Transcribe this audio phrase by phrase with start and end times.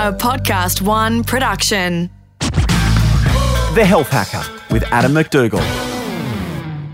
[0.00, 2.08] a Podcast One production.
[2.38, 4.42] The Health Hacker
[4.72, 5.60] with Adam McDougall.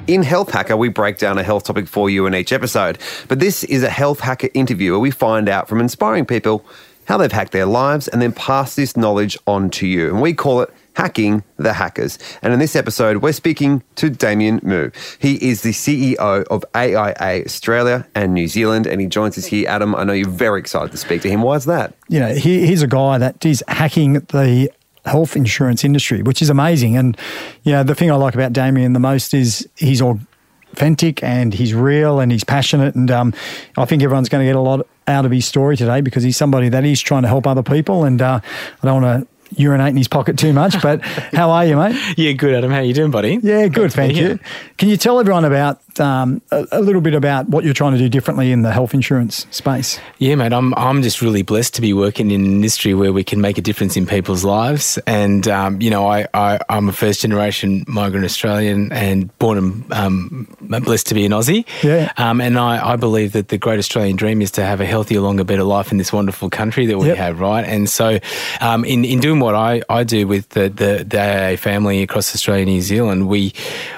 [0.08, 2.98] In Health Hacker, we break down a health topic for you in each episode.
[3.28, 6.66] But this is a Health Hacker interview where we find out from inspiring people
[7.04, 10.08] how they've hacked their lives and then pass this knowledge on to you.
[10.08, 12.18] And we call it Hacking the Hackers.
[12.40, 14.90] And in this episode, we're speaking to Damien Mu.
[15.18, 19.68] He is the CEO of AIA Australia and New Zealand, and he joins us here.
[19.68, 21.42] Adam, I know you're very excited to speak to him.
[21.42, 21.94] Why is that?
[22.08, 24.70] You know, he, he's a guy that is hacking the
[25.04, 26.96] health insurance industry, which is amazing.
[26.96, 27.14] And,
[27.62, 31.74] you know, the thing I like about Damien the most is he's authentic and he's
[31.74, 32.94] real and he's passionate.
[32.94, 33.34] And um,
[33.76, 36.38] I think everyone's going to get a lot out of his story today because he's
[36.38, 38.04] somebody that is trying to help other people.
[38.04, 38.40] And uh,
[38.82, 40.80] I don't want to urinate in his pocket too much.
[40.82, 41.96] But how are you, mate?
[42.16, 42.70] Yeah, good, Adam.
[42.70, 43.38] How you doing, buddy?
[43.42, 43.92] Yeah, good.
[43.92, 44.38] Thank you.
[44.78, 47.98] Can you tell everyone about um, a, a, little bit about what you're trying to
[47.98, 49.98] do differently in the health insurance space?
[50.18, 50.52] Yeah, mate.
[50.52, 53.58] I'm I'm just really blessed to be working in an industry where we can make
[53.58, 54.98] a difference in people's lives.
[55.06, 59.92] And um, you know, I, I am a first generation migrant Australian and born and
[59.92, 61.66] um, blessed to be an Aussie.
[61.82, 62.12] Yeah.
[62.16, 65.20] Um, and I, I believe that the great Australian dream is to have a healthier,
[65.20, 67.16] longer, better life in this wonderful country that we Yep.
[67.18, 67.64] have, right?
[67.64, 68.18] And so,
[68.60, 72.34] um, in in doing what I, I do with the, the the AIA family across
[72.34, 73.52] Australia and New Zealand, we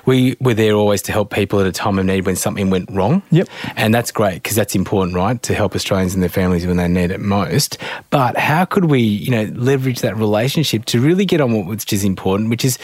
[0.04, 2.90] we were there always to help people at a time of need when something went
[2.90, 3.22] wrong.
[3.30, 3.48] Yep.
[3.76, 5.42] And that's great because that's important, right?
[5.42, 7.78] To help Australians and their families when they need it most.
[8.10, 11.92] But how could we, you know, leverage that relationship to really get on what which
[11.92, 12.78] is important, which is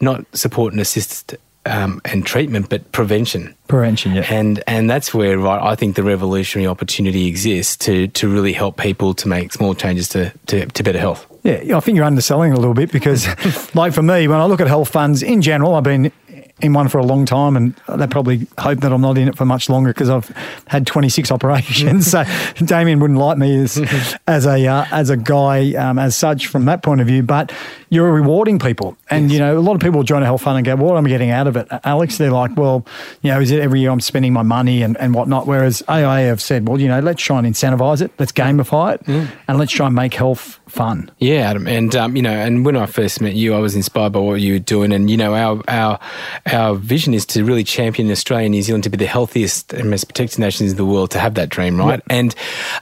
[0.00, 3.54] not support and assist um, and treatment, but prevention.
[3.68, 4.26] Prevention, yeah.
[4.30, 8.76] And and that's where right, I think the revolutionary opportunity exists to to really help
[8.76, 11.26] people to make small changes to, to, to better health.
[11.46, 13.28] Yeah, I think you're underselling a little bit because,
[13.74, 16.10] like for me, when I look at health funds in general, I've been
[16.60, 19.36] in one for a long time, and they probably hope that I'm not in it
[19.36, 20.28] for much longer because I've
[20.66, 22.10] had 26 operations.
[22.10, 22.24] so
[22.64, 23.76] Damien wouldn't like me as
[24.26, 27.22] as a uh, as a guy um, as such from that point of view.
[27.22, 27.52] But
[27.90, 30.64] you're rewarding people, and you know a lot of people join a health fund and
[30.64, 32.86] go, "What am I getting out of it?" Alex, they're like, "Well,
[33.22, 36.26] you know, is it every year I'm spending my money and, and whatnot?" Whereas AIA
[36.28, 39.06] have said, "Well, you know, let's try and incentivize it, let's gamify it,
[39.46, 42.76] and let's try and make health fun." Yeah, Adam, and um, you know, and when
[42.76, 45.34] I first met you, I was inspired by what you were doing, and you know,
[45.34, 46.00] our our
[46.46, 49.90] our vision is to really champion Australia and New Zealand to be the healthiest and
[49.90, 52.00] most protected nations in the world to have that dream, right?
[52.08, 52.34] And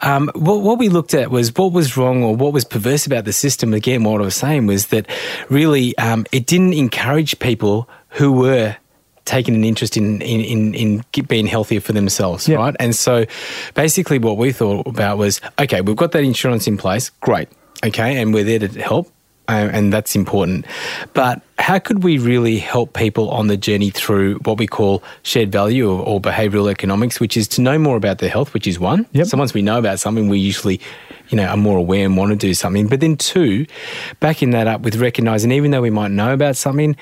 [0.02, 3.25] um, what, what we looked at was what was wrong or what was perverse about
[3.25, 3.72] the system.
[3.72, 5.06] Again, what I was saying was that
[5.48, 8.76] really um, it didn't encourage people who were
[9.25, 12.56] taking an interest in in, in, in being healthier for themselves, Yeah.
[12.58, 12.76] right?
[12.78, 13.25] And so
[13.72, 17.48] basically what we thought about was, okay, we've got that insurance in place, great,
[17.82, 19.10] okay, and we're there to help.
[19.47, 20.66] And that's important.
[21.12, 25.53] But how could we really help people on the journey through what we call shared
[25.53, 28.78] value or, or behavioral economics, which is to know more about their health, which is
[28.78, 29.06] one.
[29.12, 29.27] Yep.
[29.27, 30.81] So once we know about something, we usually,
[31.28, 32.88] you know, are more aware and want to do something.
[32.88, 33.66] But then two,
[34.21, 36.97] backing that up with recognizing even though we might know about something,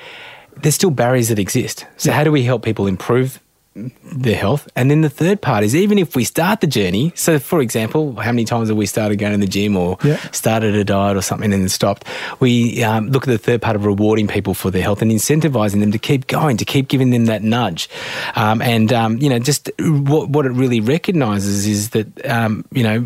[0.57, 1.85] there's still barriers that exist.
[1.97, 3.39] So how do we help people improve
[3.75, 4.67] their health?
[4.75, 8.15] And then the third part is even if we start the journey, so for example,
[8.15, 10.17] how many times have we started going to the gym or Yeah.
[10.31, 12.05] started a diet or something and then stopped?
[12.39, 15.79] We um, look at the third part of rewarding people for their health and incentivizing
[15.79, 17.89] them to keep going, to keep giving them that nudge.
[18.35, 22.83] Um, and, um, you know, just what, what it really recognizes is that, um, you
[22.83, 23.05] know,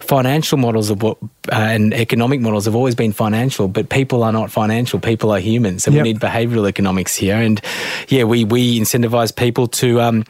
[0.00, 1.18] financial models of what
[1.52, 4.98] uh, and economic models have always been financial, but people are not financial.
[4.98, 5.78] People are human.
[5.78, 6.02] So Yep.
[6.02, 7.36] we need behavioral economics here.
[7.36, 7.60] And
[8.08, 10.24] yeah, we, we incentivize people to um,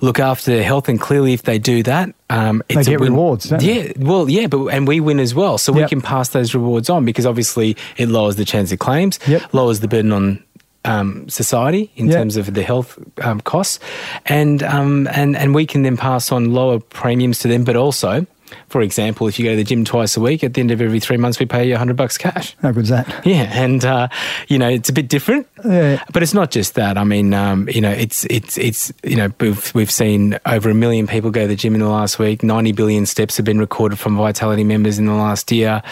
[0.00, 0.88] look after their health.
[0.88, 3.58] And clearly, if they do that, um, it's a get rewards, they?
[3.86, 5.58] Yeah, well, yeah, but and we win as well.
[5.58, 9.18] So we can pass those rewards on because obviously it lowers the chance of claims,
[9.28, 9.54] Yep.
[9.54, 10.42] lowers the burden on
[10.84, 12.14] um, society in Yep.
[12.16, 13.78] terms of the health um, costs,
[14.26, 18.26] and um, and and we can then pass on lower premiums to them, but also.
[18.68, 20.80] For example, if you go to the gym twice a week, at the end of
[20.80, 22.56] every three months, we pay you 100 bucks cash.
[22.62, 23.22] How good's that?
[23.26, 24.08] Yeah, and uh,
[24.48, 26.02] you know it's a bit different, Yeah.
[26.12, 26.96] but it's not just that.
[26.96, 30.74] I mean, um, you know, it's it's it's you know we've we've seen over a
[30.74, 32.42] million people go to the gym in the last week.
[32.42, 35.82] Ninety billion steps have been recorded from Vitality members in the last year.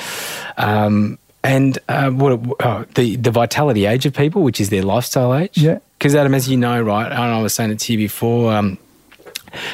[0.56, 5.34] Um, and uh, what oh, the the vitality age of people, which is their lifestyle
[5.34, 5.58] age.
[5.58, 5.78] Yeah.
[5.99, 8.52] Because Adam, as you know, right, and I was saying it to you before.
[8.55, 8.78] Um,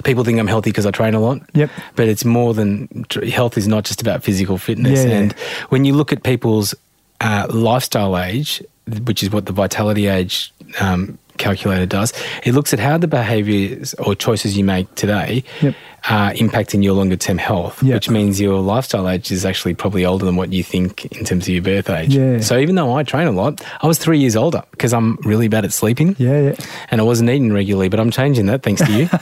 [0.04, 1.40] people think I'm healthy because I train a lot.
[1.54, 1.70] Yep.
[1.96, 5.04] But it's more than health is not just about physical fitness.
[5.04, 5.18] Yeah, yeah.
[5.18, 5.32] And
[5.70, 6.74] when you look at people's
[7.20, 8.62] uh, lifestyle age,
[9.04, 12.12] which is what the vitality age um, calculator does.
[12.44, 15.74] It looks at how the behaviours or choices you make today Yep.
[16.08, 17.94] are impacting your longer term health, Yep.
[17.94, 21.44] which means your lifestyle age is actually probably older than what you think in terms
[21.44, 22.14] of your birth age.
[22.14, 22.40] Yeah.
[22.40, 25.48] So even though I train a lot, I was three years older because I'm really
[25.48, 26.14] bad at sleeping.
[26.18, 26.54] Yeah, yeah.
[26.90, 29.08] And I wasn't eating regularly, but I'm changing that thanks to you.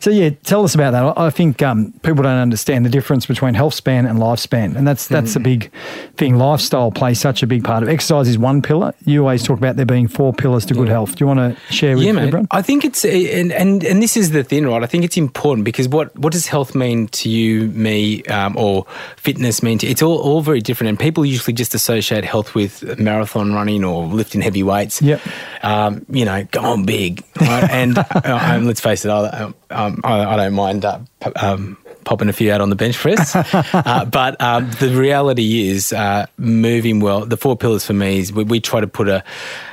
[0.00, 1.16] So yeah, tell us about that.
[1.16, 5.06] I think um, people don't understand the difference between health span and lifespan, and that's
[5.06, 5.42] that's a Mm.
[5.44, 5.70] big
[6.16, 6.36] thing.
[6.36, 8.28] Lifestyle plays such a big part of exercise.
[8.28, 8.94] Is one pillar.
[9.04, 11.20] You always talk about there being four pillars to good health.
[11.22, 12.26] Do you want to share with yeah, man.
[12.26, 12.48] everyone?
[12.50, 14.82] I think it's and, and and this is the thing, right?
[14.82, 18.86] I think it's important because what what does health mean to you, me, um, or
[19.18, 19.86] fitness mean to?
[19.86, 24.04] It's all all very different, and people usually just associate health with marathon running or
[24.04, 25.00] lifting heavy weights.
[25.00, 25.20] Yep.
[25.62, 27.62] Um, you know, going big, right?
[27.70, 30.98] and uh, um, let's face it, I, um, I, I don't mind uh,
[31.36, 33.36] um, popping a few out on the bench press.
[33.36, 37.24] uh, but um, the reality is, uh, moving well.
[37.24, 39.22] The four pillars for me is we, we try to put a,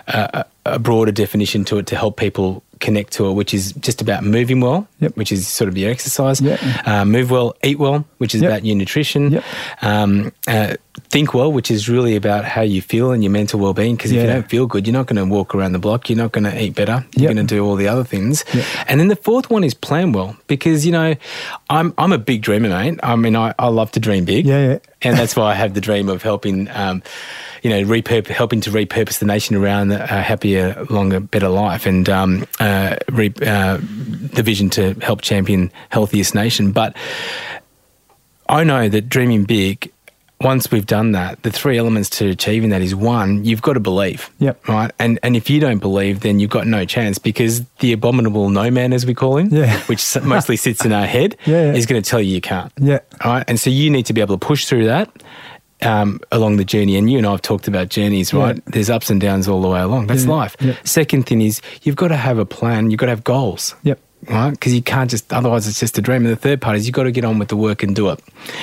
[0.07, 4.01] a a broader definition to it to help people connect to it, which is just
[4.01, 5.17] about moving well, Yep.
[5.17, 6.39] which is sort of your exercise.
[6.39, 6.59] Yep.
[6.87, 8.49] Uh, move well, eat well, which is Yep.
[8.51, 9.41] about your nutrition.
[9.81, 10.75] Um, uh,
[11.09, 13.95] think well, which is really about how you feel and your mental well-being.
[13.97, 16.09] Because if you don't feel good, you're not going to walk around the block.
[16.09, 17.05] You're not going to eat better.
[17.17, 18.45] You're going to do all the other things.
[18.87, 21.15] And then the fourth one is plan well, because you know,
[21.69, 22.97] I'm I'm a big dreamer, mate.
[23.03, 24.45] I mean, I, I love to dream big.
[24.45, 24.77] Yeah, yeah.
[25.01, 27.01] And that's why I have the dream of helping, um,
[27.63, 32.09] you know, repurp- helping to repurpose the nation around a happier, longer, better life, and
[32.09, 36.71] um, uh, re- uh, the vision to help champion healthiest nation.
[36.73, 36.97] But
[38.49, 39.91] I know that dreaming big,
[40.41, 43.79] once we've done that, the three elements to achieving that is one, you've got to
[43.79, 44.29] believe.
[44.39, 44.67] Yep.
[44.67, 44.91] Right.
[44.97, 48.71] And and if you don't believe, then you've got no chance because the abominable no
[48.71, 49.77] man, as we call him, Yeah.
[49.87, 51.73] which mostly sits in our head, Yeah, yeah.
[51.73, 52.71] is going to tell you you can't.
[52.79, 52.99] Yeah.
[53.23, 53.43] All right.
[53.47, 55.09] And so you need to be able to push through that.
[55.81, 58.57] Um, along the journey, and you and I have talked about journeys, right?
[58.57, 58.61] Yeah.
[58.67, 60.07] There's ups and downs all the way along.
[60.07, 60.57] That's life.
[60.83, 62.91] Second thing is you've got to have a plan.
[62.91, 63.97] You've got to have goals Yep.
[64.27, 64.51] Right?
[64.51, 66.25] Because you can't just, otherwise it's just a dream.
[66.25, 68.09] And the third part is you've got to get on with the work and do
[68.09, 68.19] it.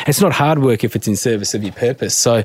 [0.06, 2.16] It's not hard work if it's in service of your purpose.
[2.16, 2.44] So,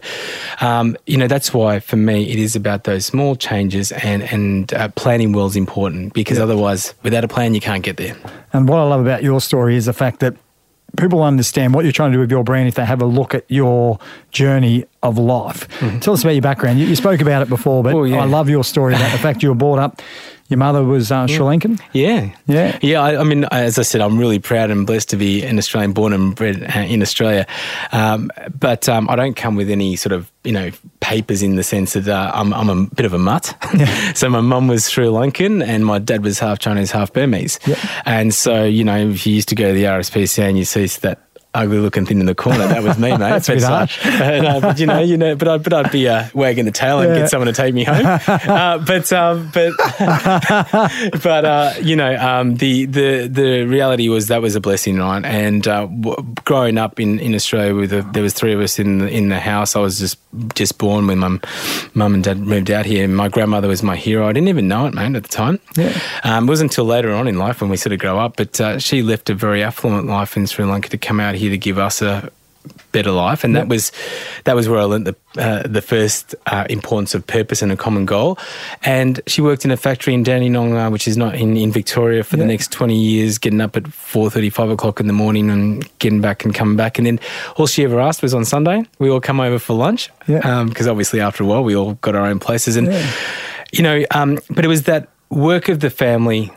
[0.61, 4.73] um, you know, that's why for me it is about those small changes and, and
[4.73, 8.15] uh, planning well is important because otherwise, without a plan, you can't get there.
[8.53, 10.35] And what I love about your story is the fact that
[10.97, 13.33] people understand what you're trying to do with your brand if they have a look
[13.33, 13.97] at your
[14.31, 15.67] journey of life.
[16.01, 16.79] Tell us about your background.
[16.79, 17.97] You, you spoke about it before, but Mm-hmm.
[17.99, 18.21] Oh, yeah.
[18.21, 20.01] I love your story about the fact you were brought up.
[20.51, 21.79] Your mother was uh, Sri Lankan.
[21.93, 22.35] Yeah.
[22.45, 22.77] Yeah.
[22.81, 23.01] Yeah.
[23.01, 25.93] I, I mean, as I said, I'm really proud and blessed to be an Australian
[25.93, 27.47] born and bred uh, in Australia.
[27.93, 31.63] Um, but um, I don't come with any sort of, you know, papers in the
[31.63, 33.55] sense that uh, I'm, I'm a bit of a mutt.
[34.13, 37.57] so my mum was Sri Lankan and my dad was half Chinese, half Burmese.
[37.65, 37.77] Yep.
[38.05, 40.85] And so, you know, if you used to go to the RSPCA and you see
[40.85, 41.19] that
[41.53, 43.19] ugly looking thing in the corner, that was me, mate.
[43.19, 44.05] That's But, uh, harsh.
[44.05, 46.99] no, but you know, you know, but I'd, but I'd be uh, wagging the tail
[46.99, 47.19] and Yeah.
[47.21, 48.05] get someone to take me home.
[48.51, 49.71] Uh, but um, but
[51.23, 55.23] but uh, you know, um, the the the reality was that was a blessing, right?
[55.23, 58.79] And uh, w- growing up in, in Australia, with a, there was three of us
[58.79, 59.75] in the, in the house.
[59.75, 60.17] I was just
[60.55, 61.39] just born when my
[61.93, 63.07] mum and dad moved out here.
[63.07, 64.27] My grandmother was my hero.
[64.27, 65.59] I didn't even know it, man, at the time.
[65.75, 65.97] Yeah.
[66.23, 68.37] Um, it wasn't until later on in life when we sort of grow up.
[68.37, 71.40] But uh, she left a very affluent life in Sri Lanka to come out here
[71.49, 72.29] to give us a
[72.91, 73.91] better life, and that was
[74.43, 77.75] that was where I learnt the uh, the first uh, importance of purpose and a
[77.75, 78.37] common goal.
[78.83, 82.23] And she worked in a factory in Dandenong, uh, which is not in, in Victoria,
[82.23, 85.49] for the next twenty years, getting up at four thirty, five o'clock in the morning
[85.49, 86.99] and getting back and coming back.
[86.99, 87.19] And then
[87.55, 91.19] all she ever asked was on Sunday we all come over for lunch, because obviously
[91.19, 93.11] after a while we all got our own places, and Yeah.
[93.71, 96.51] you know, um, but it was that work of the family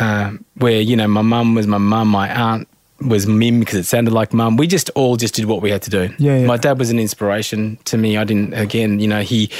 [0.00, 2.68] uh, where you know my mum was my mum, my aunt
[3.00, 4.56] was Mim because it sounded like mum.
[4.56, 6.14] We just all just did what we had to do.
[6.18, 6.46] Yeah, yeah.
[6.46, 8.16] My dad was an inspiration to me.
[8.16, 9.50] I didn't again, you know, he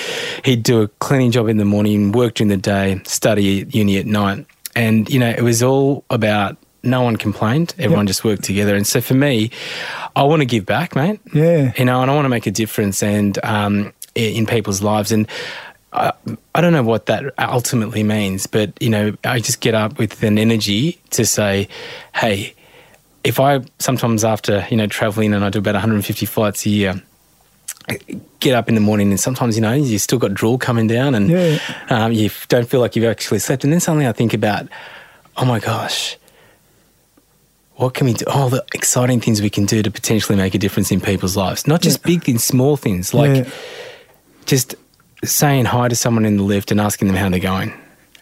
[0.44, 3.98] he'd do a cleaning job in the morning, work during the day, study at uni
[3.98, 6.56] at night, and you know it was all about.
[6.82, 7.74] No one complained.
[7.80, 8.08] Everyone Yep.
[8.10, 8.76] just worked together.
[8.76, 9.50] And so for me,
[10.14, 11.18] I want to give back, mate.
[11.34, 11.72] Yeah.
[11.76, 15.10] You know, and I want to make a difference and um, in people's lives.
[15.10, 15.26] And
[15.92, 16.12] I,
[16.54, 20.22] I don't know what that ultimately means, but you know, I just get up with
[20.22, 21.66] an energy to say,
[22.14, 22.54] hey,
[23.26, 27.02] if I sometimes after you know traveling and I do about 150 flights a year.
[28.40, 31.14] Get up in the morning, and sometimes you know you still got drool coming down,
[31.14, 31.58] and Yeah.
[31.88, 33.62] um, you don't feel like you've actually slept.
[33.62, 34.66] And then suddenly I think about,
[35.36, 36.16] oh my gosh,
[37.76, 38.24] what can we do?
[38.26, 41.66] All the exciting things we can do to potentially make a difference in people's lives.
[41.68, 43.50] Not just big things, small things like Yeah.
[44.46, 44.74] just
[45.24, 47.72] saying hi to someone in the lift and asking them how they're going.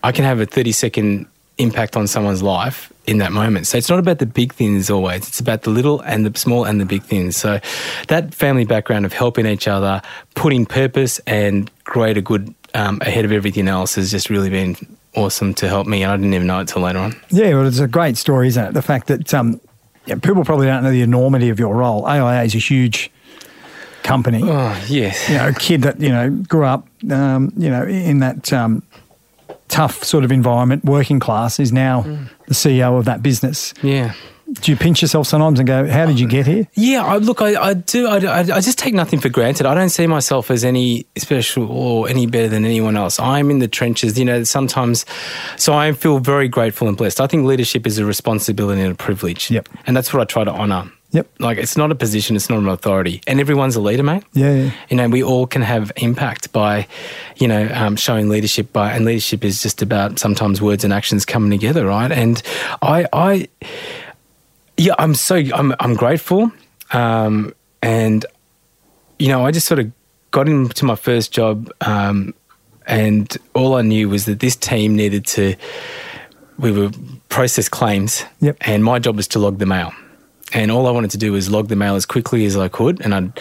[0.03, 3.67] I can have a 30 second impact on someone's life in that moment.
[3.67, 5.29] So it's not about the big things always.
[5.29, 7.37] It's about the little and the small and the big things.
[7.37, 7.61] So
[8.09, 10.01] that family background of helping each other,
[10.35, 14.77] putting purpose and greater good um, ahead of everything else has just really been
[15.15, 17.15] awesome to help me, and I didn't even know it till later on.
[17.31, 18.75] Yeah, well, it's a great story, isn't it?
[18.75, 19.61] The fact that um,
[20.07, 22.05] yeah, people probably don't know the enormity of your role.
[22.07, 23.11] AIA is a huge
[24.03, 24.41] company.
[24.43, 28.19] Oh yes, You know, a kid that you know grew up, um, you know, in
[28.21, 28.83] that um,
[29.69, 32.29] tough sort of environment, working class, is now mm.
[32.47, 33.75] the CEO of that business.
[33.83, 34.15] yeah.
[34.61, 37.41] Do you pinch yourself sometimes and go, "How did you get here?" Yeah, I, look,
[37.41, 38.07] I, I do.
[38.07, 39.65] I, I, I just take nothing for granted.
[39.65, 43.19] I don't see myself as any special or any better than anyone else.
[43.19, 45.07] I'm in the trenches, you know, sometimes.
[45.57, 47.23] So I feel very grateful and blessed.
[47.23, 49.51] I think leadership is a responsibility and a privilege.
[49.51, 49.71] Yep.
[49.87, 50.93] And that's what I try to honour.
[51.15, 51.27] Yep.
[51.39, 53.23] Like, it's not a position, it's not an authority.
[53.27, 54.25] And everyone's a leader, mate.
[54.35, 54.71] Yeah, yeah.
[54.91, 56.87] You know, we all can have impact by,
[57.37, 61.25] you know, um, showing leadership by, and leadership is just about sometimes words and actions
[61.25, 62.13] coming together, right?
[62.13, 62.43] And
[62.83, 63.49] I, I,
[64.77, 66.51] yeah, I'm so I'm I'm grateful,
[66.93, 68.27] um, and
[69.21, 69.93] you know, I just sort of
[70.33, 72.35] got into my first job, um,
[72.87, 75.55] and all I knew was that this team needed to.
[76.59, 76.91] We were
[77.29, 78.57] process claims, Yep.
[78.63, 79.93] and my job was to log the mail,
[80.55, 83.01] and all I wanted to do was log the mail as quickly as I could,
[83.03, 83.41] and I'd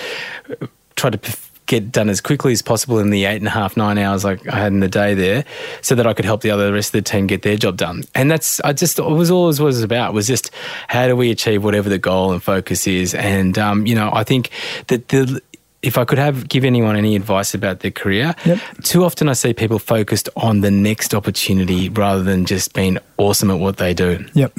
[0.96, 1.20] try to
[1.66, 4.46] get done as quickly as possible in the eight and a half nine hours like
[4.50, 5.46] I had in the day there,
[5.82, 8.04] so that I could help the other rest of the team get their job done.
[8.14, 10.52] And that's I just it was all it was about was just
[10.90, 13.14] how do we achieve whatever the goal and focus is.
[13.16, 14.50] And um, you know I think
[14.88, 15.42] that the
[15.82, 18.60] if I could have give anyone any advice about their career, Yep.
[18.84, 23.52] too often I see people focused on the next opportunity rather than just being awesome
[23.52, 24.26] at what they do.
[24.34, 24.54] Yep.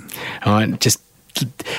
[0.44, 1.00] All right, just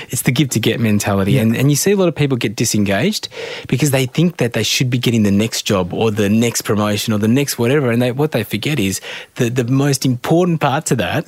[0.10, 2.56] it's the give to get mentality, and and you see a lot of people get
[2.56, 3.30] disengaged
[3.68, 7.14] because they think that they should be getting the next job or the next promotion
[7.14, 9.00] or the next whatever, and they what they forget is
[9.36, 11.24] the the most important part to that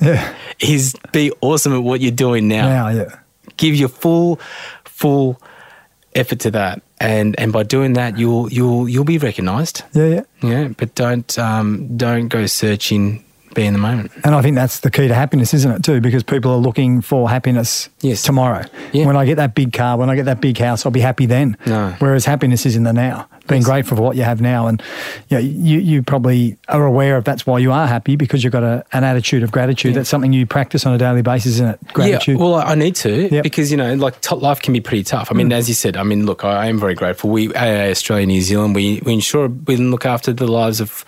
[0.60, 1.10] is Yeah.
[1.12, 2.68] be awesome at what you're doing now.
[2.68, 3.16] Now, yeah.
[3.56, 4.38] Give your full
[4.84, 5.40] full
[6.14, 9.82] effort to that, and and by doing that, you'll you'll you'll be recognised.
[9.94, 10.22] Yeah, yeah.
[10.42, 13.24] Yeah, but don't um, don't go searching.
[13.54, 14.12] Be in the moment.
[14.24, 16.00] And I think that's the key to happiness, isn't it, too?
[16.00, 18.22] Because people are looking for happiness Yes.
[18.22, 18.64] tomorrow.
[18.92, 19.06] Yeah.
[19.06, 21.26] When I get that big car, when I get that big house, I'll be happy
[21.26, 21.56] then.
[21.66, 21.94] No.
[21.98, 24.66] Whereas happiness is in the now, being grateful for what you have now.
[24.68, 24.82] And
[25.28, 28.52] you, know, you, you probably are aware of that's why you are happy because you've
[28.52, 29.94] got a, an attitude of gratitude.
[29.94, 31.88] That's something you practice on a daily basis, isn't it?
[31.92, 32.38] Gratitude.
[32.38, 33.42] Yeah, well, I I need to Yep.
[33.42, 35.28] because you know, like t- life can be pretty tough.
[35.30, 35.54] I mean, mm.
[35.54, 37.30] as you said, I mean, look, I am very grateful.
[37.30, 41.04] We AIA Australia, New Zealand, we we ensure we look after the lives of.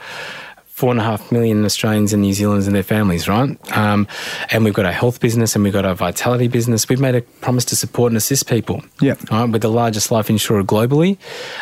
[0.81, 3.51] Four and a half million Australians and New Zealanders and their families, right?
[3.77, 4.09] Um,
[4.51, 6.89] and we've got our health business and we've got our vitality business.
[6.89, 8.83] We've made a promise to support and assist people.
[8.99, 9.17] Yeah.
[9.31, 9.45] Right?
[9.45, 11.19] We're the largest life insurer globally,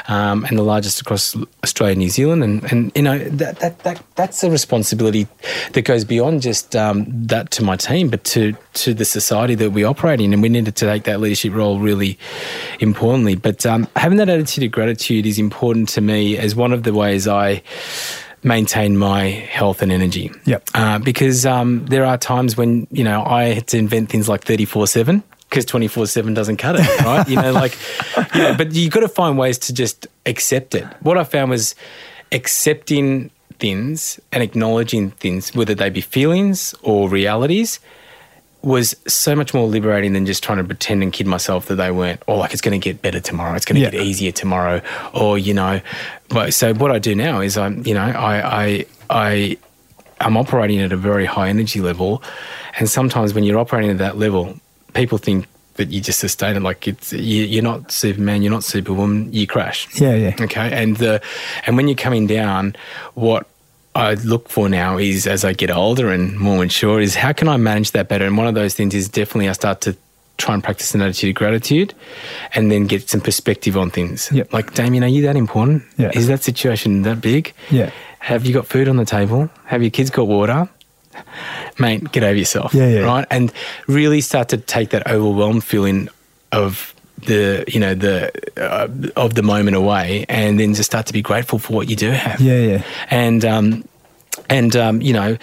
[0.06, 2.44] um, and the largest across Australia and New Zealand.
[2.44, 5.26] And, and you know that, that that that's a responsibility
[5.72, 9.70] that goes beyond just um, that to my team, but to to the society that
[9.70, 10.32] we operate in.
[10.32, 12.20] And we needed to take that leadership role really
[12.78, 13.34] importantly.
[13.34, 16.94] But um, having that attitude of gratitude is important to me as one of the
[16.94, 17.62] ways I
[18.42, 20.30] maintain my health and energy.
[20.44, 20.68] Yep.
[20.74, 24.44] Uh, because um, there are times when you know I had to invent things like
[24.44, 27.28] thirty four seven because twenty four seven doesn't cut it, right?
[27.28, 27.76] you know, like
[28.34, 30.84] you know, but you've got to find ways to just accept it.
[31.00, 31.74] What I found was
[32.32, 37.80] accepting things and acknowledging things, whether they be feelings or realities.
[38.60, 41.92] Was so much more liberating than just trying to pretend and kid myself that they
[41.92, 43.90] weren't, or like it's going to get better tomorrow, it's going to Yeah.
[43.90, 44.82] get easier tomorrow,
[45.14, 45.80] or you know.
[46.28, 49.58] But so what I do now is I'm, you know, I I I
[50.20, 52.22] I'm operating at a very high energy level,
[52.78, 54.58] and sometimes when you're operating at that level,
[54.94, 56.60] people think that you just sustain it.
[56.60, 59.88] Like it's you, you're not Superman, you're not Superwoman, you crash.
[60.00, 60.36] Yeah, yeah.
[60.38, 61.22] Okay, and the
[61.66, 62.76] and when you're coming down,
[63.14, 63.46] what
[63.94, 67.48] I look for now is as I get older and more mature is how can
[67.48, 68.26] I manage that better?
[68.26, 69.96] And one of those things is definitely I start to
[70.38, 71.94] try and practice an attitude of gratitude
[72.54, 74.30] and then get some perspective on things.
[74.32, 74.52] Yep.
[74.52, 75.82] Like, Damien, are you that important?
[75.98, 76.10] Yeah.
[76.14, 77.52] Is that situation that big?
[77.70, 77.90] Yeah.
[78.20, 79.50] Have you got food on the table?
[79.66, 80.68] Have your kids got water?
[81.78, 82.72] Mate, get over yourself.
[82.74, 83.00] Yeah, yeah.
[83.00, 83.26] Right?
[83.30, 83.52] And
[83.88, 86.08] really start to take that overwhelmed feeling
[86.52, 86.94] of
[87.26, 88.86] the you know the uh,
[89.20, 92.10] of the moment away and then just start to be grateful for what you do
[92.12, 92.82] have Yeah, yeah.
[93.10, 93.84] and um
[94.48, 95.36] and um you know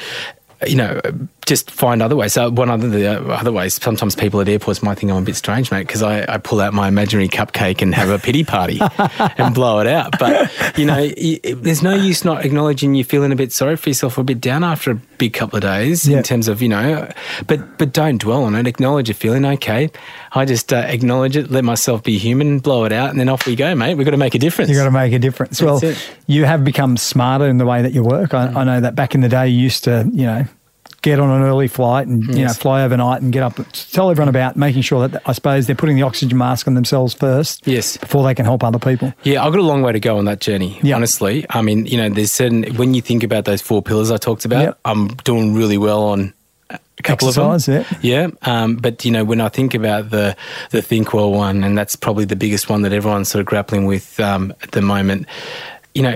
[0.65, 1.01] you know
[1.45, 4.97] just find other ways so one other the other ways sometimes people at airports might
[4.97, 7.93] think i'm a bit strange mate because I, I pull out my imaginary cupcake and
[7.93, 8.79] have a pity party
[9.37, 13.31] and blow it out but you know y- there's no use not acknowledging you're feeling
[13.31, 16.07] a bit sorry for yourself or a bit down after a big couple of days
[16.07, 16.17] Yeah.
[16.17, 17.09] in terms of you know
[17.47, 19.89] but but don't dwell on it acknowledge your feeling okay
[20.33, 23.45] i just uh, acknowledge it let myself be human blow it out and then off
[23.45, 25.61] we go mate we've got to make a difference You've got to make a difference.
[25.61, 25.97] well, it.
[26.27, 28.33] you have become smarter in the way that you work.
[28.33, 30.45] I, I know that back in the day, you used to, you know,
[31.05, 33.59] get on an early flight and you know fly overnight and get up.
[33.91, 37.13] Tell everyone about making sure that I suppose they're putting the oxygen mask on themselves
[37.13, 37.65] first.
[37.67, 37.95] Yes.
[37.97, 39.13] before they can help other people.
[39.23, 40.79] Yeah, I've got a long way to go on that journey.
[40.81, 40.95] Yeah.
[40.95, 44.17] Honestly, I mean, you know, there's certain when you think about those four pillars I
[44.17, 44.79] talked about, Yep.
[44.83, 46.33] I'm doing really well on
[46.69, 47.99] a couple Exercise, of them.
[48.01, 50.35] Yeah, um, but you know, when I think about the
[50.71, 53.85] the Think Well one, and that's probably the biggest one that everyone's sort of grappling
[53.85, 55.27] with um, at the moment.
[55.93, 56.15] You know,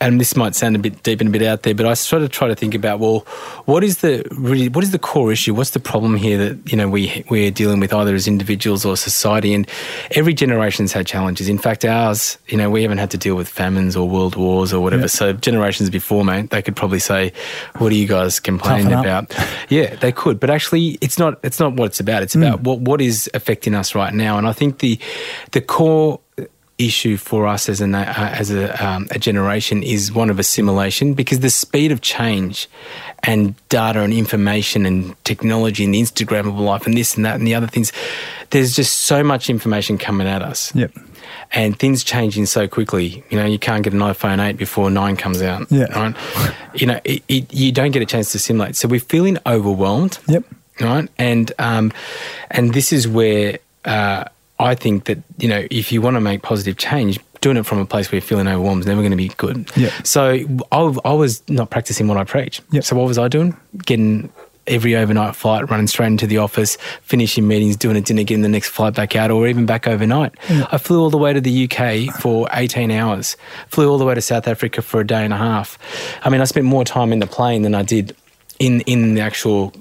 [0.00, 2.22] and this might sound a bit deep and a bit out there, but I sort
[2.22, 3.20] of try to think about well,
[3.64, 5.54] what is the really what is the core issue?
[5.54, 8.96] What's the problem here that you know we we're dealing with either as individuals or
[8.96, 9.54] society?
[9.54, 9.66] And
[10.10, 11.48] every generation's had challenges.
[11.48, 14.72] In fact, ours, you know, we haven't had to deal with famines or world wars
[14.72, 15.02] or whatever.
[15.02, 15.08] Yeah.
[15.08, 17.32] So generations before, mate, they could probably say,
[17.78, 19.34] "What are you guys complaining about?"
[19.68, 21.40] Yeah, they could, but actually, it's not.
[21.42, 22.22] It's not what it's about.
[22.22, 22.42] It's hmm.
[22.42, 24.38] about what what is affecting us right now.
[24.38, 24.98] And I think the
[25.52, 26.20] the core
[26.78, 31.14] issue for us as a uh, as a, um, a generation is one of assimilation
[31.14, 32.68] because the speed of change
[33.22, 37.36] and data and information and technology and the Instagram of life and this and that
[37.36, 37.92] and the other things.
[38.50, 40.92] There's just so much information coming at us Yep.
[41.52, 43.24] and things changing so quickly.
[43.30, 45.66] You know, you can't get an iPhone 8 before 9 comes out.
[45.70, 45.86] Yeah.
[45.98, 46.14] Right?
[46.74, 48.76] You know, it, it, you don't get a chance to simulate.
[48.76, 50.18] So we're feeling overwhelmed.
[50.28, 50.44] Yep.
[50.80, 51.08] Right.
[51.18, 51.92] And, um,
[52.50, 54.24] and this is where uh,
[54.58, 57.78] I think that, you know, if you want to make positive change, doing it from
[57.78, 59.70] a place where you're feeling overwhelmed is never going to be good.
[59.76, 59.92] Yep.
[60.04, 60.30] So
[60.72, 62.62] I, I was not practicing what I preach.
[62.72, 62.84] Yep.
[62.84, 63.56] So what was I doing?
[63.84, 64.32] Getting
[64.66, 68.48] every overnight flight, running straight into the office, finishing meetings, doing a dinner, getting the
[68.48, 70.34] next flight back out, or even back overnight.
[70.48, 73.36] I flew all the way to the UK for 18 hours,
[73.68, 75.78] flew all the way to South Africa for a day and a half.
[76.24, 78.16] I mean, I spent more time in the plane than I did
[78.58, 79.72] in, in the actual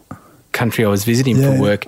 [0.55, 1.53] country I was visiting Yeah.
[1.55, 1.85] for work.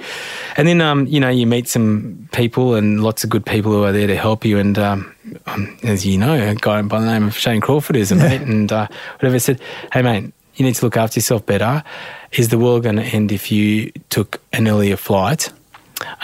[0.57, 3.83] And then, um, you know, you meet some people and lots of good people who
[3.83, 4.59] are there to help you.
[4.59, 4.99] And um,
[5.47, 8.41] um, as you know, a guy by the name of Shane Crawford is a mate,
[8.41, 9.59] and uh, whatever said,
[9.93, 11.83] "Hey, mate, you need to look after yourself better.
[12.31, 15.49] Is the world going to end if you took an earlier flight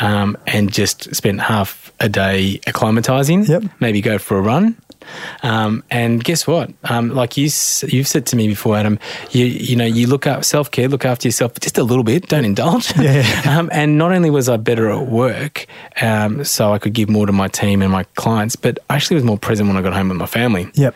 [0.01, 3.47] um, and just spent half a day acclimatizing?
[3.47, 3.63] Yep.
[3.79, 4.75] Maybe go for a run."
[5.43, 6.71] Um, and guess what?
[6.85, 7.49] Um, like you,
[7.87, 8.99] you've said to me before, Adam,
[9.31, 12.27] you you know you look up self care, look after yourself just a little bit.
[12.27, 12.95] Don't indulge.
[12.97, 13.41] Yeah.
[13.57, 15.65] um, and not only was I better at work,
[16.01, 19.15] um, so I could give more to my team and my clients, but I actually
[19.15, 20.69] was more present when I got home with my family.
[20.75, 20.95] Yep.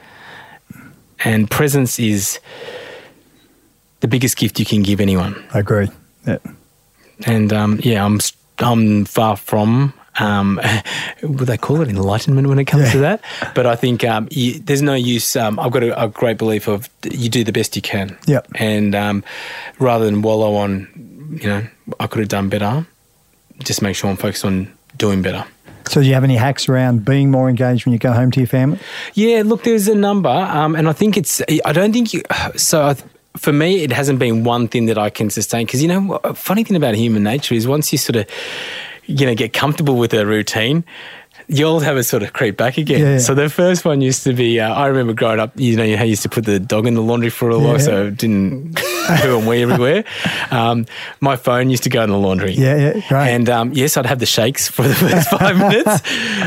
[1.19, 2.39] And presence is
[4.01, 5.43] the biggest gift you can give anyone.
[5.53, 5.89] I agree.
[6.25, 6.47] Yep.
[7.25, 8.19] And um, yeah, I'm
[8.59, 9.93] I'm far from.
[10.19, 10.59] Um,
[11.23, 13.21] would they call it enlightenment when it comes to that?
[13.55, 15.35] But I think um, you, there's no use.
[15.35, 18.17] Um, I've got a, a great belief of you do the best you can.
[18.27, 18.47] Yep.
[18.55, 19.23] And um,
[19.79, 21.67] rather than wallow on, you know,
[21.99, 22.85] I could have done better.
[23.59, 25.45] Just make sure I'm focused on doing better.
[25.89, 28.39] So, do you have any hacks around being more engaged when you go home to
[28.39, 28.79] your family?
[29.13, 31.41] Yeah, look, there's a number, um, and I think it's.
[31.63, 32.23] I don't think you.
[32.57, 32.95] So I,
[33.37, 36.33] for me, it hasn't been one thing that I can sustain because you know, a
[36.33, 38.27] funny thing about human nature is once you sort of,
[39.07, 40.83] you know, get comfortable with their routine.
[41.49, 42.99] You'll have a sort of creep back again.
[42.99, 43.17] Yeah.
[43.19, 44.59] So the first one used to be.
[44.59, 45.53] Uh, I remember growing up.
[45.55, 47.73] You know how you used to put the dog in the laundry for a while,
[47.73, 47.77] Yeah.
[47.77, 50.03] so it didn't poo and wee everywhere.
[50.51, 50.85] Um,
[51.21, 52.51] my phone used to go in the laundry.
[52.51, 53.29] Yeah, yeah, great.
[53.29, 56.01] And um, yes, I'd have the shakes for the first five minutes,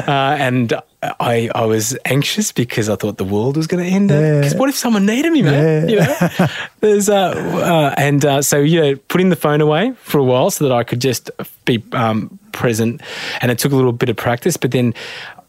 [0.06, 4.10] uh, and I I was anxious because I thought the world was going to end.
[4.10, 4.40] Yeah.
[4.40, 5.88] Because what if someone needed me, man?
[5.88, 5.90] Yeah.
[5.90, 6.46] You know,
[6.80, 10.50] there's uh, uh, and uh, so you know, putting the phone away for a while
[10.50, 11.30] so that I could just
[11.64, 13.00] be um, present,
[13.40, 14.94] and it took a little bit of practice, but then.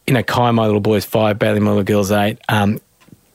[0.08, 2.40] You know, Kai, my little boy's five, Bailey, my little girl's eight.
[2.50, 2.82] Um,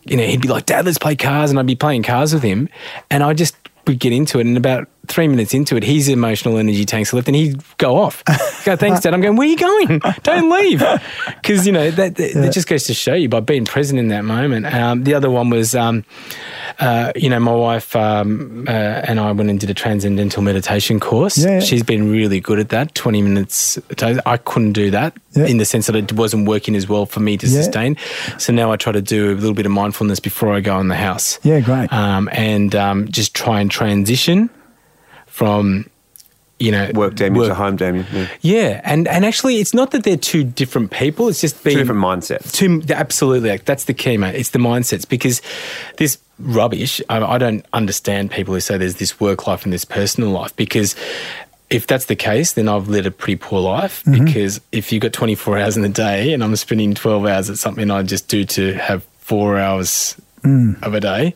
[0.05, 1.51] you know, he'd be like, Dad, let's play cars.
[1.51, 2.69] And I'd be playing cars with him.
[3.09, 4.47] And I just would get into it.
[4.47, 7.97] And about three minutes into it, his emotional energy tanks are left and he'd go
[7.97, 8.23] off.
[8.65, 9.15] go, thanks, Dad.
[9.15, 10.01] I'm going, where are you going?
[10.23, 10.83] Don't leave.
[11.47, 14.09] Because, you know, that, that, that just goes to show you by being present in
[14.09, 14.67] that moment.
[14.67, 16.05] Um, the other one was, um,
[16.81, 20.99] uh, you know, my wife um, uh, and I went and did a transcendental meditation
[20.99, 21.39] course.
[21.39, 21.61] Yeah, yeah.
[21.61, 23.79] She's been really good at that, 20 minutes.
[24.27, 25.47] I couldn't do that Yeah.
[25.47, 27.63] in the sense that it wasn't working as well for me to Yeah.
[27.63, 27.97] sustain.
[28.39, 30.89] So now I try to do a little bit of mindfulness before I go in
[30.89, 31.39] the house.
[31.45, 31.93] Yeah, great.
[31.93, 34.51] Um, and um, just try and transition
[35.37, 35.85] from,
[36.59, 38.07] you know, Work Damien work- to home Damien.
[38.11, 38.29] Yeah.
[38.41, 41.29] Yeah, and and actually, it's not that they're two different people.
[41.29, 42.53] It's just being Two different mindsets.
[42.53, 44.35] Two, absolutely, like, that's the key, mate.
[44.35, 45.43] It's the mindsets because
[45.99, 47.03] this rubbish.
[47.11, 50.57] I, I don't understand people who say there's this work life and this personal life
[50.57, 50.97] because.
[51.69, 54.25] If that's the case, then I've led a pretty poor life mm-hmm.
[54.25, 57.59] because if you've got 24 hours in the day and I'm spending 12 hours at
[57.59, 60.81] something I just do to have four hours mm.
[60.85, 61.35] of a day,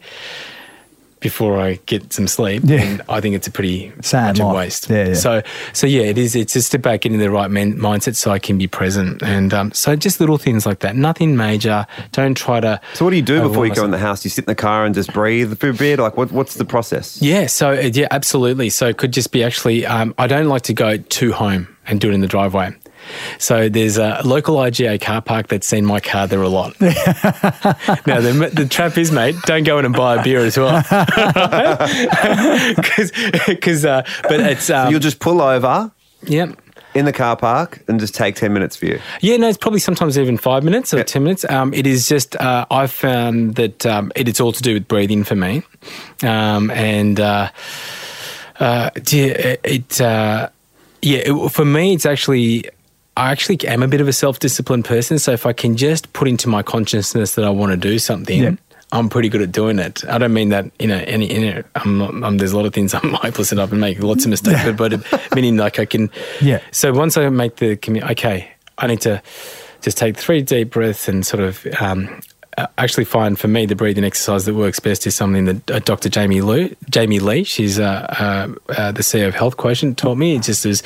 [1.21, 2.81] before I get some sleep, Yeah.
[2.83, 4.91] and I think it's a pretty Sad much a waste.
[4.91, 5.15] Yeah, yeah.
[5.15, 6.35] So, so yeah, it is.
[6.35, 9.73] It's just about getting the right men, mindset so I can be present, and um,
[9.73, 10.97] so just little things like that.
[10.97, 11.87] Nothing major.
[12.13, 12.81] Don't try to.
[12.95, 14.25] So what do you do before you overwhelm go in the house?
[14.25, 15.99] You sit in the car and just breathe for a bit?
[15.99, 17.21] Like what, what's the process?
[17.23, 18.71] Yeah, so uh, yeah, absolutely.
[18.71, 19.87] So it could just be actually.
[19.87, 22.73] Um, I don't like to go to home and do it in the driveway.
[23.39, 26.79] So there's a local IGA car park that's seen my car there a lot.
[26.81, 30.83] now the, the trap is, mate, don't go in and buy a beer as well,
[33.47, 35.91] because uh, but it's um, You'll just pull over
[36.23, 36.53] yeah.
[36.95, 39.01] in the car park and just take 10 minutes for you.
[39.21, 41.05] Yeah, no, it's probably sometimes even five minutes or Yeah.
[41.05, 41.45] 10 minutes.
[41.49, 44.89] Um, it is just, uh, I've found that um, it, it's all to do with
[44.89, 45.63] breathing for me.
[46.23, 47.51] Um, and uh,
[48.59, 50.49] uh, yeah, it, uh,
[51.03, 52.65] yeah, it, for me, it's actually,
[53.21, 55.19] I actually am a bit of a self disciplined person.
[55.19, 58.43] So if I can just put into my consciousness that I want to do something,
[58.43, 58.55] Yeah.
[58.93, 60.03] I'm pretty good at doing it.
[60.09, 61.31] I don't mean that you know any.
[61.31, 62.15] any I'm not.
[62.25, 64.77] I'm, there's a lot of things I'm hopeless enough and make lots of mistakes, but
[64.79, 66.11] but meaning like I can.
[66.41, 66.61] Yeah.
[66.73, 69.23] So once I make the commu okay, I need to
[69.83, 71.67] just take three deep breaths and sort of.
[71.79, 72.21] Um,
[72.77, 76.11] Actually, find for me the breathing exercise that works best is something that uh, Dr.
[76.11, 80.35] Jamie Lee, Jamie Lee, she's uh, uh, uh, the CEO of Health Quotient, taught me.
[80.35, 80.83] It just is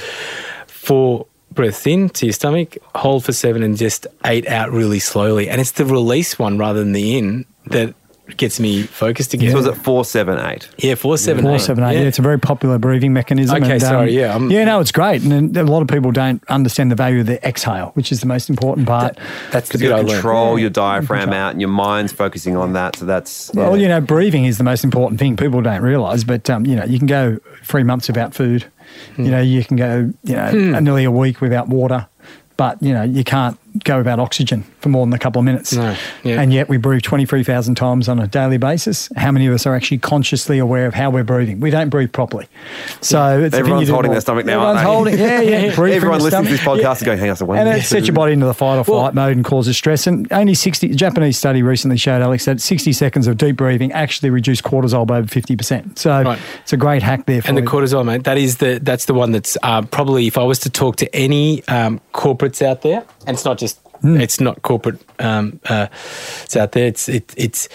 [0.69, 5.49] four breaths in to your stomach, hold for seven, and just eight out really slowly.
[5.49, 7.95] And it's the release one rather than the in that
[8.39, 9.51] gets me focused again.
[9.51, 10.69] So was it 478?
[10.79, 11.61] yeah, four, seven, Four, eight.
[11.61, 11.95] seven, eight.
[12.01, 12.07] Yeah.
[12.09, 13.63] it's a very popular breathing mechanism.
[13.63, 15.23] Okay, and, um, sorry, yeah, I'm- yeah, no, it's great.
[15.23, 18.27] And a lot of people don't understand the value of the exhale, which is the
[18.27, 19.19] most important part.
[19.51, 20.23] That's the Because bit you I got learned.
[20.23, 22.97] control your diaphragm out and your mind's focusing on that.
[22.97, 23.51] So that's.
[23.53, 25.37] Well, you know, breathing is the most important thing.
[25.37, 28.65] People don't realise, but um, you know, you can go three months without food.
[29.17, 29.25] Hmm.
[29.25, 32.07] You know, you can go, you know, nearly a week without water,
[32.57, 35.73] but you know, you can't go without oxygen for more than a couple of minutes.
[35.73, 36.41] No, yeah.
[36.41, 39.09] And yet, we breathe twenty three thousand times on a daily basis.
[39.17, 41.59] How many of us are actually consciously aware of how we're breathing?
[41.59, 42.47] We don't breathe properly.
[43.01, 45.57] So it's Everyone's holding their stomach now, Everyone's aren't holding, yeah, yeah.
[45.95, 47.57] Everyone listening to this podcast is going, hang on a second.
[47.57, 50.07] And it sets your body into the fight or flight Well- mode and causes stress.
[50.07, 53.91] And only 60, a Japanese study recently showed, Alex, that 60 seconds of deep breathing
[53.93, 55.99] actually reduced cortisol by over 50%.
[55.99, 56.39] So Right.
[56.63, 57.69] it's a great hack there for And the you.
[57.69, 60.71] cortisol, mate, that is the that's the one that's uh, probably if I was to
[60.71, 64.21] talk to any um, corporates out there, and it's not just Hmm.
[64.21, 65.87] it's not corporate, um, uh,
[66.43, 66.87] it's out there.
[66.87, 67.69] It's it, it's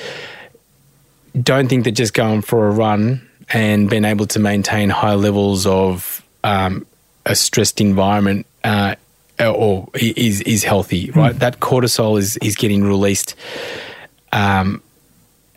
[1.41, 5.65] don't think that just going for a run and being able to maintain high levels
[5.65, 6.85] of um,
[7.25, 8.45] a stressed environment.
[8.63, 8.95] Uh,
[9.39, 11.37] or is is healthy, right?
[11.39, 13.35] That cortisol is is getting released,
[14.33, 14.81] um,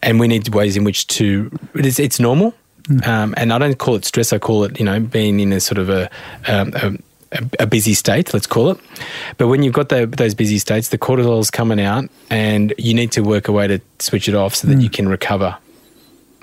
[0.03, 1.51] and we need ways in which to.
[1.75, 2.55] It is, it's normal,
[3.05, 4.33] um, and I don't call it stress.
[4.33, 6.09] I call it you know being in a sort of a
[6.46, 6.98] um, a, a,
[7.59, 8.33] a busy state.
[8.35, 8.79] Let's call it.
[9.38, 13.12] But when you've got the, those busy states, the cortisol's coming out, and you need
[13.12, 15.57] to work a way to switch it off so that you can recover.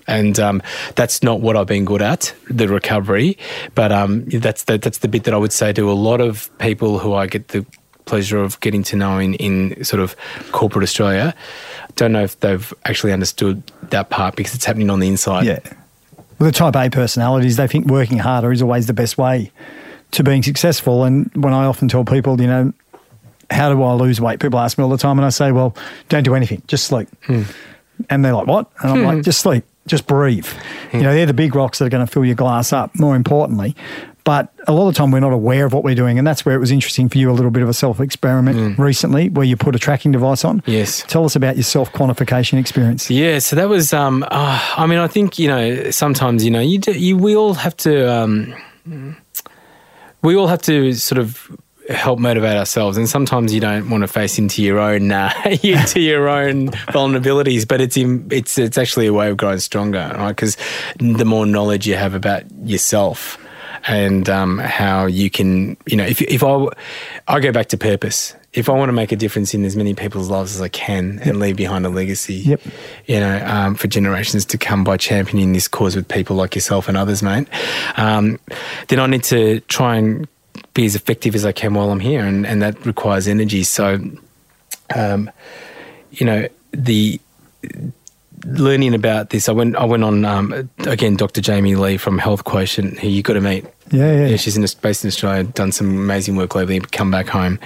[0.07, 0.63] And um,
[0.95, 3.37] that's not what I've been good at, the recovery.
[3.75, 6.49] But um, that's the, that's the bit that I would say to a lot of
[6.57, 7.65] people who I get the
[8.05, 10.15] pleasure of getting to know in, in sort of
[10.51, 11.35] corporate Australia.
[11.83, 15.45] I Don't know if they've actually understood that part because it's happening on the inside.
[15.45, 15.59] Yeah.
[16.39, 19.51] Well, the type A personalities, they think working harder is always the best way
[20.11, 21.03] to being successful.
[21.03, 22.73] And when I often tell people, you know,
[23.49, 24.39] how do I lose weight?
[24.39, 25.75] People ask me all the time, and I say, well,
[26.07, 27.09] don't do anything, just sleep.
[28.09, 28.71] And they're like, what?
[28.81, 30.47] And I'm like, just sleep, just breathe.
[30.93, 33.15] You know, they're the big rocks that are going to fill your glass up, more
[33.15, 33.75] importantly.
[34.23, 36.19] But a lot of the time, we're not aware of what we're doing.
[36.19, 38.77] And that's where it was interesting for you a little bit of a self experiment
[38.77, 40.61] recently where you put a tracking device on.
[40.67, 41.03] Yes.
[41.07, 43.09] Tell us about your self quantification experience.
[43.09, 43.91] Yeah, so that was.
[43.91, 45.89] Um, uh, I mean, I think you know.
[45.89, 48.11] Sometimes you know, you do, you we all have to.
[48.13, 48.53] Um,
[50.21, 51.49] we all have to sort of
[51.89, 55.99] help motivate ourselves, and sometimes you don't want to face into your own uh, into
[55.99, 57.67] your own vulnerabilities.
[57.67, 60.29] But it's in, it's it's actually a way of growing stronger, right?
[60.29, 60.57] Because
[60.97, 63.37] the more knowledge you have about yourself.
[63.87, 66.67] And um, how you can, you know, if if I,
[67.29, 68.35] I go back to purpose.
[68.53, 71.19] If I want to make a difference in as many people's lives as I can
[71.23, 72.61] and leave behind a legacy, Yep.
[73.05, 76.87] you know, um, for generations to come by championing this cause with people like yourself
[76.87, 77.47] and others, mate,
[77.95, 78.39] um,
[78.87, 80.27] then I need to try and
[80.73, 83.63] be as effective as I can while I'm here, and, and that requires energy.
[83.63, 83.99] So,
[84.95, 85.29] um,
[86.11, 87.19] you know, the
[88.45, 91.41] learning about this, I went, I went on um, again, Dr.
[91.41, 93.65] Jamie Lee from Health Quotient, who you got to meet.
[93.91, 94.27] Yeah, yeah.
[94.27, 97.59] Yeah, she's in, based in Australia, done some amazing work lately, come back home.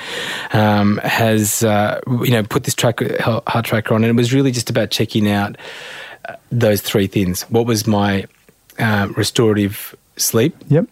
[0.54, 4.52] Um, has, uh, you know, put this track, heart tracker on, and it was really
[4.52, 5.58] just about checking out
[6.30, 7.44] uh, those three things.
[7.44, 8.26] What was my
[8.80, 10.88] uh, restorative sleep, Yep.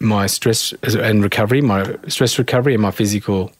[0.00, 3.52] my stress and recovery, my stress recovery, and my physical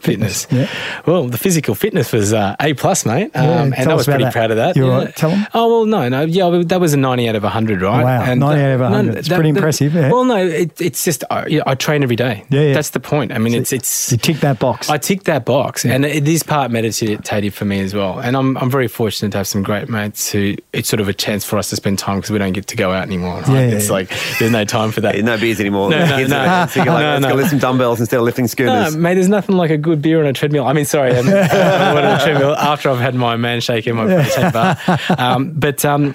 [0.00, 0.46] Fitness.
[0.50, 0.68] yeah.
[1.06, 4.24] Well, the physical fitness was uh, A plus, mate, um, Yeah, and I was pretty
[4.24, 4.32] that.
[4.32, 4.76] proud of that.
[4.76, 4.92] You yeah.
[4.92, 5.16] all right?
[5.16, 5.46] Tell 'em.
[5.54, 8.04] Oh well, no, no, yeah, well, that was a ninety out of hundred, right?
[8.04, 9.16] Wow, 90 out of 100.
[9.16, 10.10] It's pretty impressive, yeah.
[10.10, 12.44] Well, no, it, it's just I, you know, I train every day.
[12.50, 12.74] Yeah, yeah.
[12.74, 13.32] That's the point.
[13.32, 14.88] I mean, it's it's You tick that box.
[14.88, 18.18] I tick that box, and it is part meditative for me as well.
[18.20, 21.12] And I'm I'm very fortunate to have some great mates who it's sort of a
[21.14, 23.40] chance for us to spend time because we don't get to go out anymore.
[23.40, 23.48] Right?
[23.48, 23.92] Yeah, yeah, it's yeah.
[23.92, 25.16] like there's no time for that.
[25.16, 25.90] Yeah, no beers anymore.
[25.90, 26.38] No, no, Kids no.
[26.38, 27.28] are- So No, let's no.
[27.30, 30.20] go lift some dumbbells instead of lifting No, mate, there's nothing like a good beer
[30.20, 30.66] on a treadmill.
[30.66, 34.06] I mean, sorry, um, on a treadmill after I've had my man shake and my
[34.06, 34.76] protein bar.
[35.18, 36.14] Um, but um,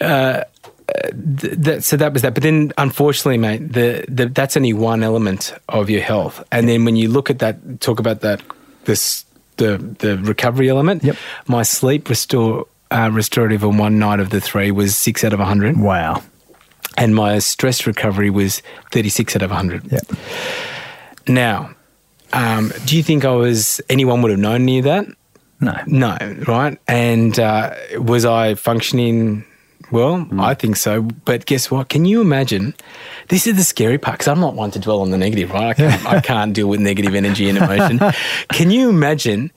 [0.00, 0.42] uh,
[1.40, 2.34] th- that, so that was that.
[2.34, 6.42] But then, unfortunately, mate, the, the that's only one element of your health.
[6.52, 8.42] And then when you look at that, talk about that,
[8.84, 9.24] this
[9.56, 11.04] the the recovery element.
[11.04, 11.16] Yep.
[11.46, 12.66] My sleep restore.
[12.90, 16.22] Uh, restorative on one night of the three was six out of 100 wow.
[16.98, 20.00] and my stress recovery was 36 out of 100 Yeah.
[21.26, 21.70] now,
[22.32, 25.06] um, do you think I was anyone would have known any of that?
[25.60, 25.76] No.
[25.86, 26.16] No,
[26.48, 26.78] right?
[26.88, 29.44] And uh, was I functioning
[29.92, 30.26] well?
[30.38, 31.02] I think so.
[31.02, 31.88] But guess what?
[31.88, 32.74] Can you imagine?
[33.28, 35.68] This is the scary part because I'm not one to dwell on the negative, right?
[35.70, 38.00] I can't, I can't deal with negative energy and emotion.
[38.52, 39.52] Can you imagine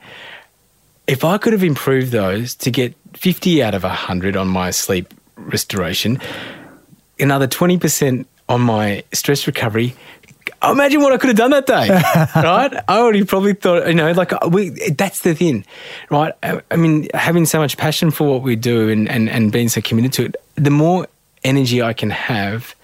[1.07, 5.13] if I could have improved those to get 50 out of 100 on my sleep
[5.37, 6.19] restoration,
[7.19, 9.95] another 20% on my stress recovery.
[10.71, 11.89] Imagine what I could have done that day,
[12.41, 12.73] right?
[12.87, 15.65] I already probably thought, you know, like we, that's the thing,
[16.09, 16.33] right?
[16.43, 19.69] I, I mean, having so much passion for what we do and, and, and being
[19.69, 21.07] so committed to it, the more
[21.43, 22.75] energy I can have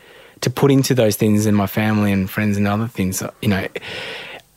[0.42, 3.68] to put into those things and my family and friends and other things, you know,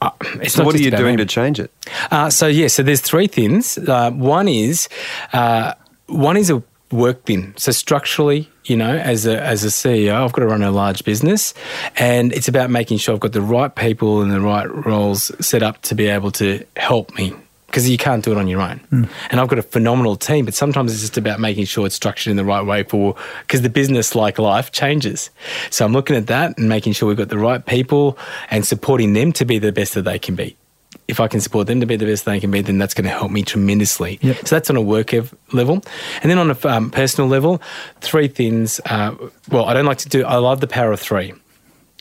[0.00, 0.10] uh,
[0.42, 1.70] it's So not what are you doing to change it?
[2.10, 3.78] Uh, so yeah, so there's three things.
[3.78, 4.88] Uh, one is
[5.32, 5.74] uh,
[6.06, 6.62] one is a
[6.94, 7.54] work bin.
[7.57, 11.04] So structurally, you know, as a as a CEO, I've got to run a large
[11.04, 11.52] business,
[11.96, 15.62] and it's about making sure I've got the right people and the right roles set
[15.62, 17.35] up to be able to help me.
[17.66, 19.04] Because you can't do it on your own, hmm.
[19.30, 20.44] and I've got a phenomenal team.
[20.44, 23.62] But sometimes it's just about making sure it's structured in the right way for because
[23.62, 25.30] the business, like life, changes.
[25.70, 28.16] So I'm looking at that and making sure we've got the right people
[28.48, 30.57] and supporting them to be the best that they can be
[31.06, 33.04] if I can support them to be the best they can be, then that's going
[33.04, 34.18] to help me tremendously.
[34.22, 34.48] Yep.
[34.48, 35.82] So that's on a work ev- level.
[36.22, 37.60] And then on a um, personal level,
[38.00, 38.80] three things.
[38.86, 39.14] Uh,
[39.50, 41.34] well, I don't like to do, I love the power of three.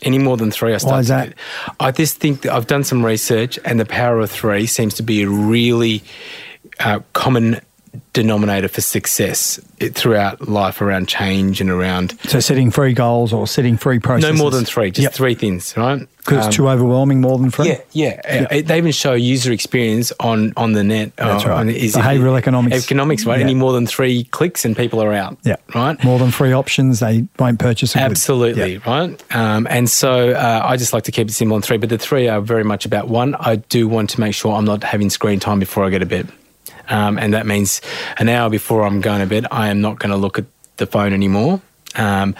[0.02, 0.94] Any more than three, I start.
[0.94, 1.34] Why is that?
[1.80, 5.04] I just think that I've done some research, and the power of three seems to
[5.04, 6.04] be a really
[6.80, 7.62] uh, common
[8.14, 9.60] denominator for success
[9.94, 14.36] throughout life around change and around So setting free goals or setting free processes.
[14.38, 15.14] no more than three, just Yep.
[15.14, 16.08] three things, right?
[16.18, 17.70] Because Um, it's too overwhelming more than three.
[17.70, 18.48] yeah, yeah.
[18.50, 21.12] Uh, They even show user experience on on the net.
[21.18, 21.68] That's uh, right.
[21.68, 22.84] is Behavioural economics.
[22.86, 23.42] Economics, right?
[23.42, 25.38] Any more than three clicks and people are out.
[25.44, 25.58] Yeah.
[25.76, 26.02] Right.
[26.04, 28.00] More than three options, they won't purchase a.
[28.00, 29.22] Absolutely, right?
[29.36, 31.98] Um, and so uh, I just like to keep it simple on three, but the
[31.98, 35.10] three are very much about one, I do want to make sure I'm not having
[35.10, 36.30] screen time before I go to bed.
[36.90, 37.82] Um, and that means
[38.18, 40.46] an hour before I'm going to bed, I am not going to look at
[40.78, 41.62] the phone anymore.
[41.96, 42.36] Um,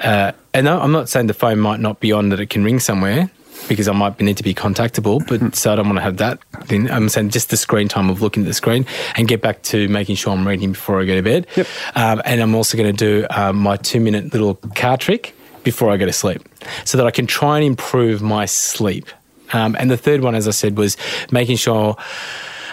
[0.00, 2.80] uh, and I'm not saying the phone might not be on that it can ring
[2.80, 3.30] somewhere
[3.68, 6.38] because I might need to be contactable, but so I don't want to have that.
[6.66, 8.86] Then I'm saying just the screen time of looking at the screen
[9.16, 11.46] and get back to making sure I'm reading before I go to bed.
[11.56, 11.66] Yep.
[11.94, 15.34] Um, and I'm also going to do um, my two minute little car trick
[15.64, 16.42] before I go to sleep
[16.84, 19.08] so that I can try and improve my sleep.
[19.52, 20.96] Um, and the third one, as I said, was
[21.30, 21.96] making sure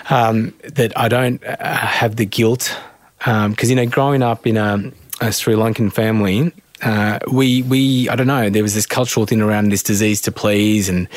[0.09, 2.75] um, that I don't uh, have the guilt.
[3.19, 8.15] Because, you know, growing up in a, a Sri Lankan family, uh, we, we, I
[8.15, 11.07] don't know, there was this cultural thing around this disease to please, and,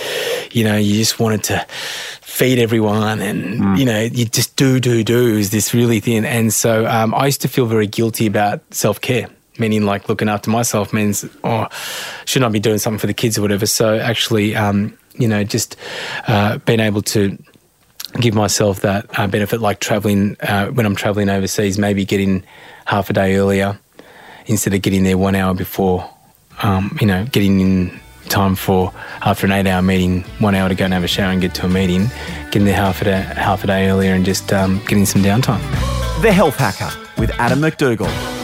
[0.52, 1.66] you know, you just wanted to
[2.20, 6.24] feed everyone, and, you know, you just do, do, do is this really thing.
[6.24, 10.28] And so um, I used to feel very guilty about self care meaning like looking
[10.28, 11.66] after myself means oh
[12.26, 15.42] shouldn't i be doing something for the kids or whatever so actually um, you know
[15.44, 15.76] just
[16.28, 17.38] uh, being able to
[18.20, 22.42] give myself that uh, benefit like traveling uh, when i'm traveling overseas maybe getting
[22.86, 23.78] half a day earlier
[24.46, 26.08] instead of getting there one hour before
[26.62, 30.74] um, you know getting in time for after an eight hour meeting one hour to
[30.74, 32.06] go and have a shower and get to a meeting
[32.50, 35.60] getting there half a day half a day earlier and just um, getting some downtime
[36.22, 38.35] The Health Hacker with Adam McDougall.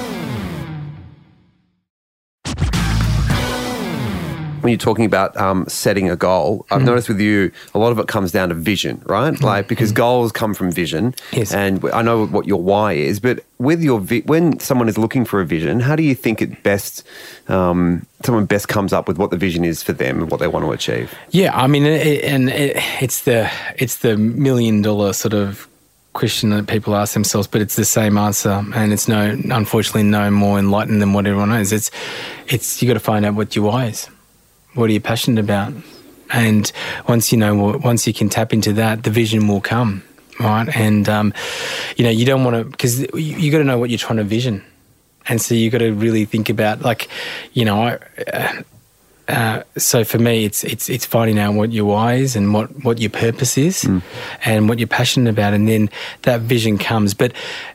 [4.62, 6.64] When you're talking about um, setting a goal.
[6.70, 9.38] I've noticed with you, a lot of it comes down to vision, right?
[9.40, 11.52] Like because goals come from vision, Yes.
[11.52, 13.20] and I know what your why is.
[13.20, 16.40] But with your vi- when someone is looking for a vision, how do you think
[16.40, 17.04] it best
[17.48, 20.48] um, someone best comes up with what the vision is for them and what they
[20.48, 21.14] want to achieve?
[21.30, 25.68] Yeah, I mean, it, and it, it's the it's the million dollar sort of
[26.14, 30.30] question that people ask themselves, but it's the same answer, and it's no, unfortunately, no
[30.30, 31.72] more enlightened than what everyone knows.
[31.72, 31.90] It's
[32.48, 34.08] it's you got to find out what your why is.
[34.74, 35.72] What are you passionate about?
[36.30, 36.70] And
[37.08, 40.02] once you know, once you can tap into that, the vision will come,
[40.40, 40.68] right?
[40.74, 41.34] And um,
[41.96, 44.16] you know, you don't want to because you, you got to know what you're trying
[44.16, 44.64] to vision,
[45.28, 47.08] and so you got to really think about like,
[47.52, 47.98] you know, I.
[48.32, 48.62] Uh,
[49.28, 52.84] uh, so for me, it's it's it's finding out what your why is and what,
[52.84, 53.84] what your purpose is,
[54.44, 55.90] and what you're passionate about, and then
[56.22, 57.14] that vision comes.
[57.14, 57.32] But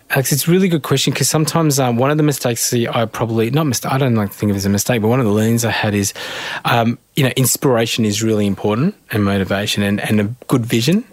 [0.09, 3.49] Alex, it's a really good question because sometimes um, one of the mistakes I probably
[3.49, 3.91] not mistake.
[3.91, 5.63] I don't like to think of it as a mistake, but one of the learnings
[5.63, 6.13] I had is,
[6.65, 11.03] um, you know, inspiration is really important and motivation and, and a good vision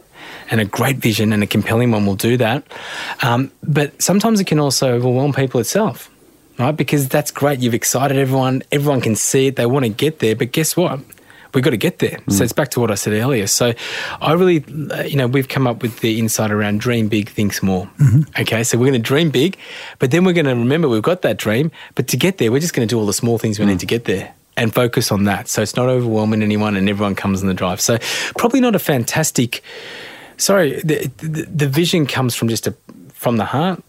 [0.51, 2.65] and a great vision and a compelling one will do that.
[3.23, 6.11] Um, but sometimes it can also overwhelm people itself
[6.59, 6.73] right?
[6.73, 7.61] Because that's great.
[7.61, 8.63] You've excited everyone.
[8.71, 9.57] Everyone can see it.
[9.57, 10.37] They want to get there.
[10.37, 11.01] But guess what?
[11.53, 12.19] We've got to get there.
[12.29, 12.43] So hmm.
[12.43, 13.47] it's back to what I said earlier.
[13.47, 13.75] So
[14.21, 17.53] I really, uh, you know, we've come up with the insight around dream big, think
[17.53, 17.87] small.
[17.87, 18.41] Mm-hmm.
[18.41, 18.65] Okay.
[18.65, 19.57] So we're going to dream big,
[20.01, 21.71] but then we're going to remember we've got that dream.
[21.95, 23.75] But to get there, we're just going to do all the small things we need
[23.75, 23.79] hmm.
[23.79, 24.35] to get there.
[24.57, 25.49] And focus on that.
[25.49, 27.81] So it's not overwhelming anyone and everyone comes in the drive.
[27.81, 27.99] So,
[28.39, 29.65] probably not a fantastic,
[30.37, 32.77] sorry, the, the, the vision comes from just a,
[33.13, 33.83] from the heart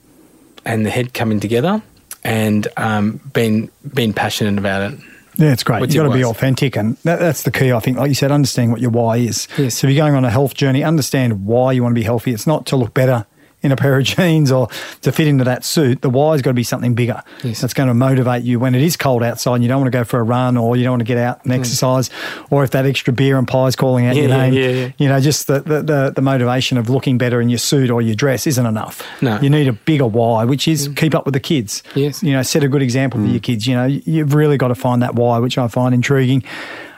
[0.66, 1.84] and the head coming together
[2.26, 5.00] and um, being being passionate about it.
[5.38, 5.82] Yeah, it's great.
[5.82, 7.72] You've got to be authentic, and that, that's the key.
[7.72, 9.48] I think, like you said, understanding what your why is.
[9.58, 9.78] Yes.
[9.78, 12.32] So if you're going on a health journey, understand why you want to be healthy.
[12.32, 13.26] It's not to look better
[13.66, 14.70] in a pair of jeans or
[15.02, 16.02] to fit into that suit.
[16.02, 17.22] The why's got to be something bigger.
[17.44, 17.60] Yes.
[17.62, 19.98] That's going to motivate you when it is cold outside and you don't want to
[19.98, 22.10] go for a run or you don't want to get out and exercise,
[22.50, 24.32] or if that extra beer and pie is calling out your Hmm.
[24.32, 24.54] Yeah, name.
[24.54, 24.92] yeah, yeah.
[24.98, 28.02] You know, just the, the, the, the motivation of looking better in your suit or
[28.02, 29.02] your dress isn't enough.
[29.22, 29.40] No.
[29.42, 31.84] You need a bigger why, which is keep up with the kids.
[31.96, 32.22] Yes.
[32.24, 33.66] You know, set a good example for your kids.
[33.66, 36.44] You know, you've really got to find that why, which I find intriguing.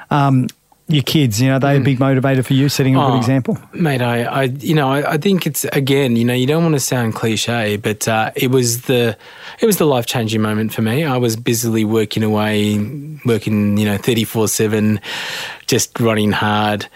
[0.10, 0.48] Um,
[0.90, 3.58] your kids, you know, they a big motivator for you, setting a good Oh, example.
[3.74, 4.02] mate.
[4.02, 6.80] I, I, you know, I, I think it's again, you know, you don't want to
[6.80, 9.18] sound cliche, but uh, it was the,
[9.60, 11.04] it was the life changing moment for me.
[11.04, 12.78] I was busily working away,
[13.26, 15.02] working, you know, thirty four seven,
[15.68, 16.88] just running hard.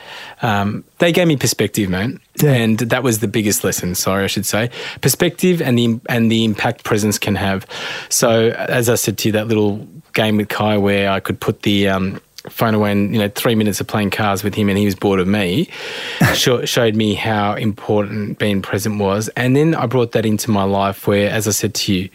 [0.41, 2.51] Um, they gave me perspective, mate, Yeah.
[2.53, 3.93] and that was the biggest lesson.
[3.95, 4.69] Sorry, I should say
[5.01, 7.65] perspective and the and the impact presence can have.
[8.09, 11.61] So, as I said to you, that little game with Kai where I could put
[11.63, 14.77] the um, phone away and you know three minutes of playing cards with him and
[14.77, 15.69] he was bored of me
[16.33, 20.63] sho- showed me how important being present was and then i brought that into my
[20.63, 22.09] life where as i said to you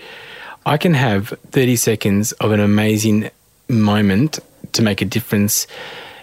[0.64, 3.30] i can have 30 seconds of an amazing
[3.68, 4.38] moment
[4.72, 5.66] to make a difference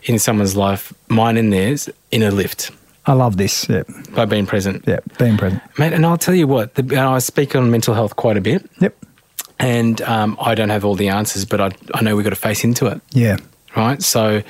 [0.04, 2.72] in someone's life mine and theirs in a lift
[3.06, 3.68] I love this.
[3.68, 3.84] Yeah,
[4.16, 5.62] by being present yeah, being present.
[5.78, 8.70] mate and i'll tell you what the, i speak on mental health quite a bit
[8.80, 8.96] Yep.
[9.60, 12.36] and um, i don't have all the answers but i, I know we've got to
[12.36, 13.38] face into it Yeah.
[13.76, 14.42] Right so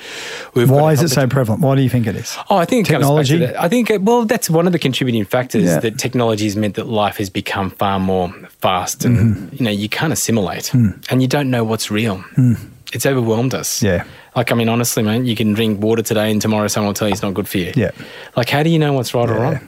[0.54, 1.62] we've Why is it so prevalent?
[1.62, 2.36] Why do you think it is?
[2.50, 3.38] Oh, I think it Technology?
[3.38, 3.62] Comes back to that.
[3.64, 5.80] I think, uh, well, that's one of the contributing factors Yeah.
[5.80, 9.56] that technology has meant that life has become far more fast and, Mm-hmm.
[9.56, 12.24] you know, you can't assimilate and you don't know what's real.
[12.92, 13.82] It's overwhelmed us.
[13.82, 14.04] Yeah.
[14.36, 17.08] Like, I mean, honestly, man, you can drink water today and tomorrow someone will tell
[17.08, 17.72] you it's not good for you.
[17.76, 17.90] Yeah.
[18.36, 19.60] Like, how do you know what's right or wrong?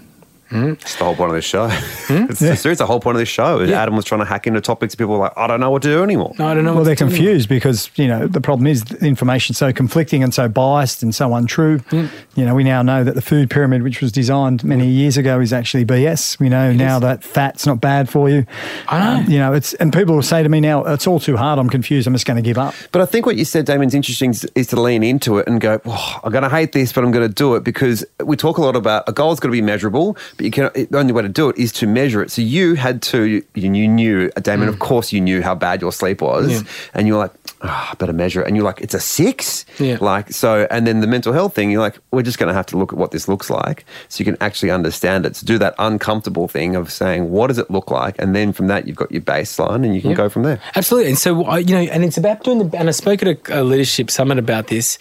[0.51, 1.69] It's the whole point of this show.
[2.07, 2.27] Hmm?
[2.31, 3.61] it's, it's, it's the whole point of this show.
[3.65, 4.95] Adam was trying to hack into topics.
[4.95, 6.35] People were like, I don't know what to do anymore.
[6.39, 6.71] No, I don't know.
[6.71, 7.11] Well, what they're to do.
[7.11, 11.13] confused because you know the problem is the information's so conflicting and so biased and
[11.13, 11.79] so untrue.
[11.91, 12.07] Hmm.
[12.37, 15.41] You know, we now know that the food pyramid, which was designed many years ago,
[15.41, 16.39] is actually BS.
[16.39, 17.03] We know now is.
[17.03, 18.47] that fat's not bad for you.
[18.87, 19.21] I know.
[19.21, 21.59] Um, you know, it's and people will say to me now, "It's all too hard.
[21.59, 22.07] I'm confused.
[22.07, 24.45] I'm just going to give up." But I think what you said, Damien's interesting is,
[24.55, 27.11] is to lean into it and go, oh, I'm going to hate this, but I'm
[27.11, 29.63] going to do it because we talk a lot about a goal's got to be
[29.63, 32.31] measurable, but you can the only way to do it is to measure it.
[32.31, 35.93] So you had to, you, you knew, Damien, of course, you knew how bad your
[35.93, 36.65] sleep was, Mm.
[36.65, 36.71] Yeah.
[36.95, 38.47] and you're like, oh, I better measure it.
[38.47, 39.65] And you're like, it's a six?
[39.79, 39.99] Yeah.
[40.01, 42.67] Like, so, and then the mental health thing, you're like, we're just going to have
[42.67, 45.35] to look at what this looks like so you can actually understand it.
[45.35, 48.17] To do that uncomfortable thing of saying, what does it look like?
[48.19, 50.17] And then from that, you've got your baseline and you can Yeah.
[50.17, 50.61] go from there.
[50.75, 51.11] Absolutely.
[51.11, 53.61] And so, I- you know, and it's about doing the, and I spoke at a,
[53.61, 54.99] a leadership summit about this.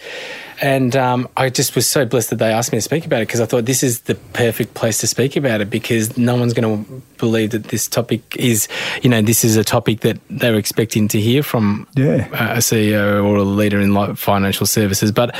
[0.60, 3.28] And um, I just was so blessed that they asked me to speak about it
[3.28, 6.54] because I thought this is the perfect place to speak about it because no one's
[6.54, 8.66] going to believe that this topic is,
[9.02, 12.26] you know, this is a topic that they're expecting to hear from Yeah.
[12.32, 15.12] uh, a CEO or a leader in financial services.
[15.12, 15.34] But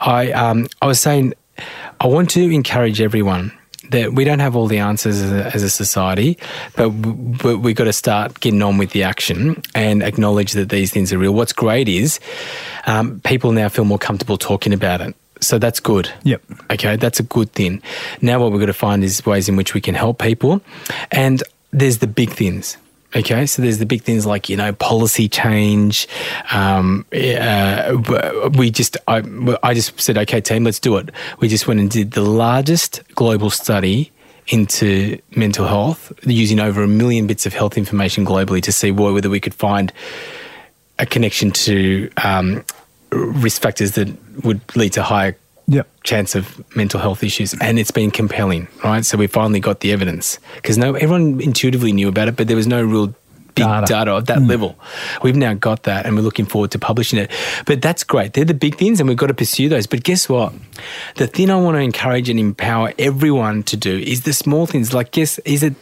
[0.00, 1.34] I, um, I was saying,
[2.00, 3.52] I want to encourage everyone
[3.90, 6.38] that we don't have all the answers as a, as a society,
[6.76, 10.92] but, but we've got to start getting on with the action and acknowledge that these
[10.92, 11.32] things are real.
[11.32, 12.20] What's great is
[12.86, 15.14] um, people now feel more comfortable talking about it.
[15.40, 16.10] So that's good.
[16.24, 16.42] Yep.
[16.72, 17.82] Okay, that's a good thing.
[18.20, 20.60] Now, what we've got to find is ways in which we can help people.
[21.10, 22.76] And there's the big things.
[23.14, 26.06] Okay, so there's the big things like you know policy change.
[26.52, 27.98] Um, uh,
[28.56, 29.22] we just I,
[29.62, 31.10] I just said okay, team, let's do it.
[31.40, 34.12] We just went and did the largest global study
[34.46, 39.30] into mental health using over a million bits of health information globally to see whether
[39.30, 39.92] we could find
[40.98, 42.64] a connection to um,
[43.10, 44.08] risk factors that
[44.44, 45.36] would lead to higher
[45.70, 45.88] Yep.
[46.02, 49.04] chance of mental health issues, and it's been compelling, right?
[49.04, 52.56] So we finally got the evidence because no, everyone intuitively knew about it, but there
[52.56, 53.14] was no real
[53.54, 53.86] big Data.
[53.86, 54.48] data, of that mm.
[54.48, 54.78] level.
[55.22, 57.30] We've now got that, and we're looking forward to publishing it.
[57.66, 59.86] But that's great; they're the big things, and we've got to pursue those.
[59.86, 60.52] But guess what?
[61.16, 64.92] The thing I want to encourage and empower everyone to do is the small things.
[64.92, 65.74] Like, guess is it?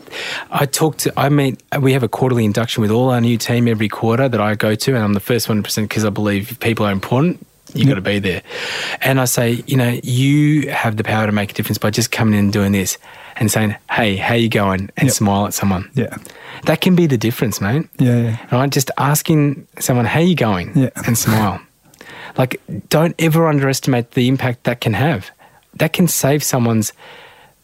[0.51, 3.69] I talk to, I mean, we have a quarterly induction with all our new team
[3.69, 6.11] every quarter that I go to, and I'm the first one to present because I
[6.11, 7.47] believe people are important
[7.79, 8.43] you got to be there.
[9.01, 12.11] And I say, you know, you have the power to make a difference by just
[12.11, 12.99] coming in and doing this
[13.37, 14.91] and saying, hey, how you going?
[14.97, 15.13] And Yep.
[15.13, 15.89] smile at someone.
[15.95, 16.17] Yeah.
[16.65, 17.87] That can be the difference, mate.
[17.99, 18.37] Yeah, yeah.
[18.51, 18.69] Right?
[18.71, 20.77] Just asking someone, how you going?
[20.77, 20.91] Yeah.
[21.07, 21.61] And smile.
[22.37, 25.31] Like, don't ever underestimate the impact that can have.
[25.75, 26.93] That can save someone's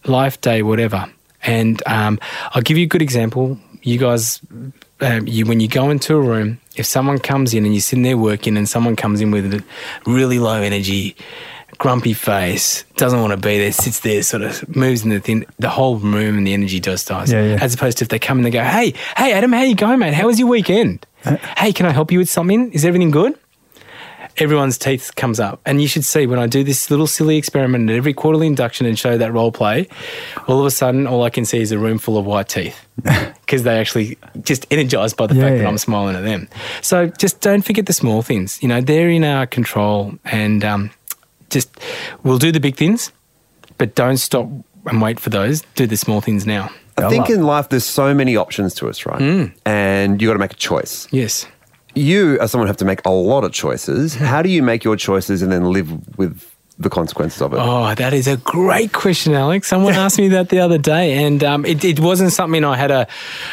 [0.04, 1.10] life, day, whatever.
[1.42, 2.18] And um,
[2.52, 3.58] I'll give you a good example.
[3.82, 4.40] You guys,
[5.00, 8.02] um, you when you go into a room, if someone comes in and you're sitting
[8.02, 9.64] there working, and someone comes in with a
[10.06, 11.16] really low energy,
[11.78, 15.44] grumpy face, doesn't want to be there, sits there, sort of moves in the thing,
[15.58, 17.32] the whole room and the energy does dies.
[17.32, 17.58] Yeah, yeah.
[17.60, 19.98] As opposed to if they come and they go, "Hey, hey, Adam, how you going,
[19.98, 20.14] mate?
[20.14, 21.06] How was your weekend?
[21.56, 22.72] hey, can I help you with something?
[22.72, 23.38] Is everything good?"
[24.36, 25.60] Everyone's teeth comes up.
[25.64, 28.86] And you should see when I do this little silly experiment at every quarterly induction
[28.86, 29.88] and show that role play,
[30.48, 32.86] all of a sudden, all I can see is a room full of white teeth
[33.40, 35.66] because they actually just energized by the Yeah, fact that.
[35.66, 36.48] I'm smiling at them.
[36.82, 38.62] So just don't forget the small things.
[38.62, 40.90] You know, they're in our control and um,
[41.50, 41.70] just
[42.22, 43.12] we'll do the big things,
[43.78, 44.48] but don't stop
[44.86, 45.62] and wait for those.
[45.76, 46.70] Do the small things now.
[46.96, 49.50] I think in life there's so many options to us, right?
[49.66, 51.08] And you've got to make a choice.
[51.10, 51.44] Yes.
[51.94, 54.14] You, as someone, have to make a lot of choices.
[54.14, 57.58] How do you make your choices and then live with the consequences of it?
[57.60, 59.68] Oh, that is a great question, Alex.
[59.68, 62.90] Someone asked me that the other day, and um, it, it wasn't something I had
[62.90, 63.06] a,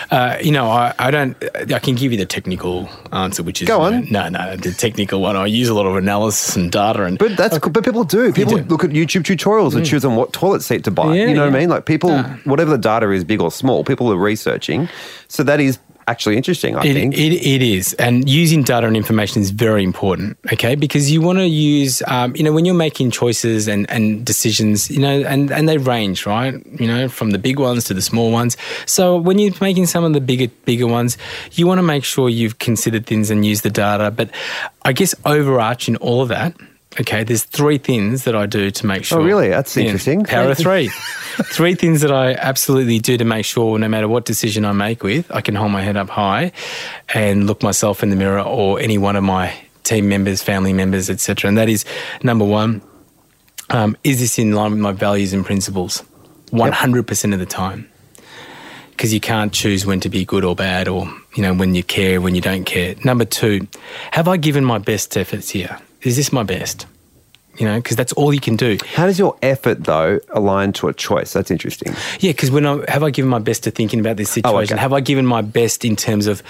[0.09, 1.37] uh, you know, I, I don't,
[1.71, 4.11] I can give you the technical answer, which is Go you on.
[4.11, 5.35] know, no, no, the technical one.
[5.35, 8.33] I use a lot of analysis and data, and But that's but people do.
[8.33, 8.63] People do.
[8.63, 11.15] look at YouTube tutorials and choose on what toilet seat to buy.
[11.15, 11.55] Yeah, you know what.
[11.55, 11.69] I mean?
[11.69, 14.89] Like people, whatever the data is, big or small, people are researching.
[15.27, 15.77] So that is
[16.07, 16.75] actually interesting.
[16.75, 17.13] I It, think.
[17.15, 17.93] it, it is.
[17.93, 20.75] And using data and information is very important, okay?
[20.75, 24.89] Because you want to use, um, you know, when you're making choices and, and decisions,
[24.89, 26.53] you know, and, and they range, right?
[26.79, 28.57] You know, from the big ones to the small ones.
[28.85, 31.17] So when you're making some of the bigger, bigger ones,
[31.53, 34.11] you want to make sure you've considered things and used the data.
[34.11, 34.29] But
[34.83, 36.55] I guess overarching all of that,
[36.99, 39.21] okay, there's three things that I do to make sure.
[39.21, 39.49] Oh, really?
[39.49, 40.23] That's interesting.
[40.25, 40.87] Power of three.
[41.45, 45.03] three things that I absolutely do to make sure no matter what decision I make
[45.03, 46.51] with, I can hold my head up high
[47.13, 51.09] and look myself in the mirror or any one of my team members, family members,
[51.09, 51.47] etc.
[51.47, 51.85] And that is
[52.23, 52.81] number one,
[53.69, 56.03] um, is this in line with my values and principles?
[56.51, 57.89] 100% of the time.
[58.89, 61.81] Because you can't choose when to be good or bad or, you know, when you
[61.81, 62.93] care, when you don't care.
[63.03, 63.67] Number two,
[64.11, 65.79] have I given my best efforts here?
[66.03, 66.85] Is this my best?
[67.57, 68.77] You know, because that's all you can do.
[68.95, 71.33] How does your effort though align to a choice?
[71.33, 71.93] That's interesting.
[72.19, 74.55] Yeah, because when I have I given my best to thinking about this situation?
[74.55, 74.77] Oh, okay.
[74.77, 76.41] Have I given my best in terms of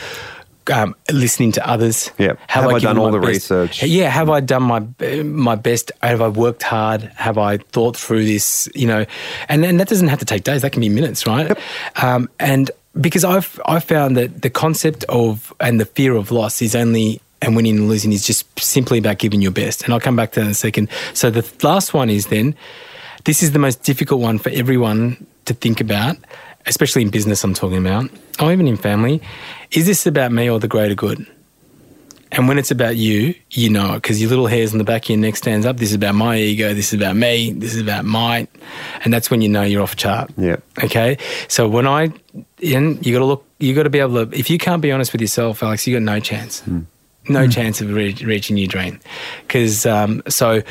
[0.72, 2.12] um, listening to others?
[2.20, 2.34] Yeah.
[2.48, 3.84] Have I given done all the best- research?
[3.84, 4.10] Yeah.
[4.10, 4.82] Have I done my
[5.24, 5.92] my best?
[6.04, 7.02] Have I worked hard?
[7.16, 8.70] Have I thought through this?
[8.76, 9.06] You know,
[9.50, 10.62] and and that doesn't have to take days.
[10.62, 11.58] That can be minutes, right?
[11.96, 12.70] Um, and
[13.02, 17.22] because I've I've found that the concept of and the fear of loss is only.
[17.42, 19.84] And winning and losing is just simply about giving your best.
[19.84, 20.90] And I'll come back to that in a second.
[21.14, 22.56] So the last one is then
[23.26, 26.18] this is the most difficult one for everyone to think about,
[26.66, 29.22] especially in business, I'm talking about, or even in family.
[29.72, 31.26] Is this about me or the greater good?
[32.34, 35.04] And when it's about you, you know it because your little hairs on the back
[35.04, 35.78] of your neck stands up.
[35.78, 36.74] This is about my ego.
[36.74, 37.52] This is about me.
[37.52, 38.48] This is about mine.
[39.04, 40.32] And that's when you know you're off chart.
[40.38, 40.56] Yeah.
[40.82, 41.18] Okay.
[41.50, 42.14] So when I,
[42.64, 44.94] and you got to look, you got to be able to, if you can't be
[44.94, 46.62] honest with yourself, Alex, you got no chance.
[46.62, 46.82] Hmm.
[47.28, 47.52] No hmm.
[47.52, 49.00] chance of re- reaching your dream.
[49.46, 50.62] Because, um, so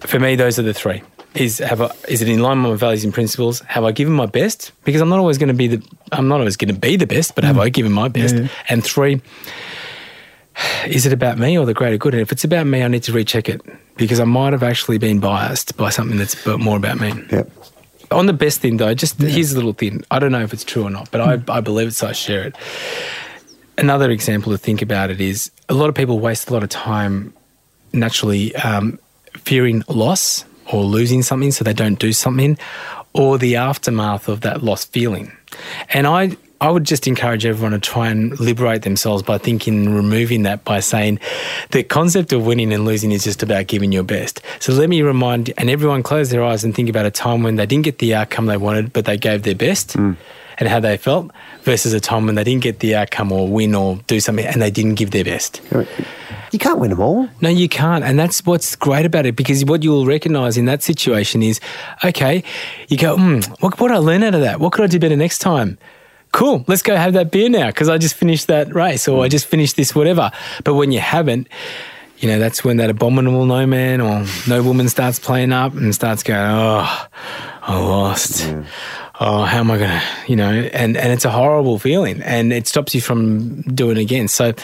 [0.00, 1.02] for me, those are the three.
[1.34, 3.60] Is have I, is it in line with my values and principles?
[3.60, 4.72] Have I given my best?
[4.84, 7.06] Because I'm not always going to be the I'm not always going to be the
[7.06, 7.62] best, but have hmm.
[7.62, 8.34] I given my best?
[8.34, 8.48] yeah.
[8.68, 9.22] And three,
[10.86, 12.14] is it about me or the greater good?
[12.14, 13.62] And if it's about me, I need to recheck it
[13.96, 17.12] because I might have actually been biased by something that's more about me.
[17.30, 17.44] Yeah.
[18.10, 20.04] On the best thing though, just here's a little thing.
[20.10, 21.50] I don't know if it's true or not, but I, hmm.
[21.50, 22.56] I believe it, so I share it.
[23.80, 26.68] Another example to think about it is a lot of people waste a lot of
[26.68, 27.32] time
[27.94, 28.98] naturally um,
[29.32, 32.58] fearing loss or losing something, so they don't do something,
[33.14, 35.32] or the aftermath of that lost feeling.
[35.88, 39.96] And I I would just encourage everyone to try and liberate themselves by thinking and
[39.96, 41.18] removing that by saying
[41.70, 44.42] the concept of winning and losing is just about giving your best.
[44.58, 47.56] So let me remind, and everyone close their eyes and think about a time when
[47.56, 49.96] they didn't get the outcome they wanted, but they gave their best
[50.60, 51.30] and how they felt
[51.62, 54.60] versus a time when they didn't get the outcome or win or do something and
[54.60, 55.60] they didn't give their best.
[56.52, 57.28] You can't win them all.
[57.40, 58.04] No, you can't.
[58.04, 61.60] And that's what's great about it because what you'll recognize in that situation is
[62.04, 62.44] okay,
[62.88, 64.60] you go, hmm, what, what did I learn out of that?
[64.60, 65.78] What could I do better next time?
[66.32, 69.28] Cool, let's go have that beer now because I just finished that race or I
[69.28, 70.30] just finished this whatever.
[70.62, 71.48] But when you haven't,
[72.18, 75.94] you know, that's when that abominable no man or no woman starts playing up and
[75.94, 77.06] starts going, oh,
[77.62, 78.54] I lost.
[79.22, 82.52] Oh, how am I going to, you know, and, and it's a horrible feeling and
[82.54, 84.28] it stops you from doing it again.
[84.28, 84.54] So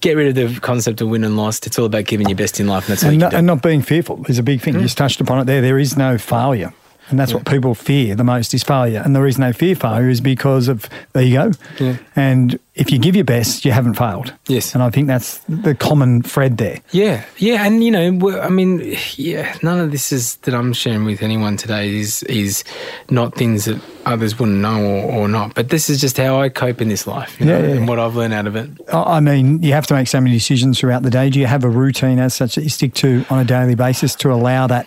[0.00, 1.58] get rid of the concept of win and loss.
[1.66, 3.46] It's all about giving your best in life and that's and, you not, can and
[3.46, 4.62] not being fearful is a big Mm.
[4.62, 4.74] thing.
[4.74, 5.62] You just touched upon it there.
[5.62, 6.74] There is no failure.
[7.12, 9.02] And that's what people fear the most is failure.
[9.04, 11.52] And the reason they fear failure is because of, there you go.
[11.78, 11.96] Yeah.
[12.16, 14.32] And if you give your best, you haven't failed.
[14.48, 14.72] Yes.
[14.74, 16.80] And I think that's the common thread there.
[16.90, 21.04] Yeah, yeah, and you know, I mean, yeah, none of this is that I'm sharing
[21.04, 22.64] with anyone today is is
[23.10, 25.54] not things that others wouldn't know or, or not.
[25.54, 27.74] But this is just how I cope in this life, you know, Yeah, yeah.
[27.74, 28.70] and what I've learned out of it.
[28.90, 31.28] I mean, you have to make so many decisions throughout the day.
[31.28, 34.14] Do you have a routine as such that you stick to on a daily basis
[34.16, 34.86] to allow that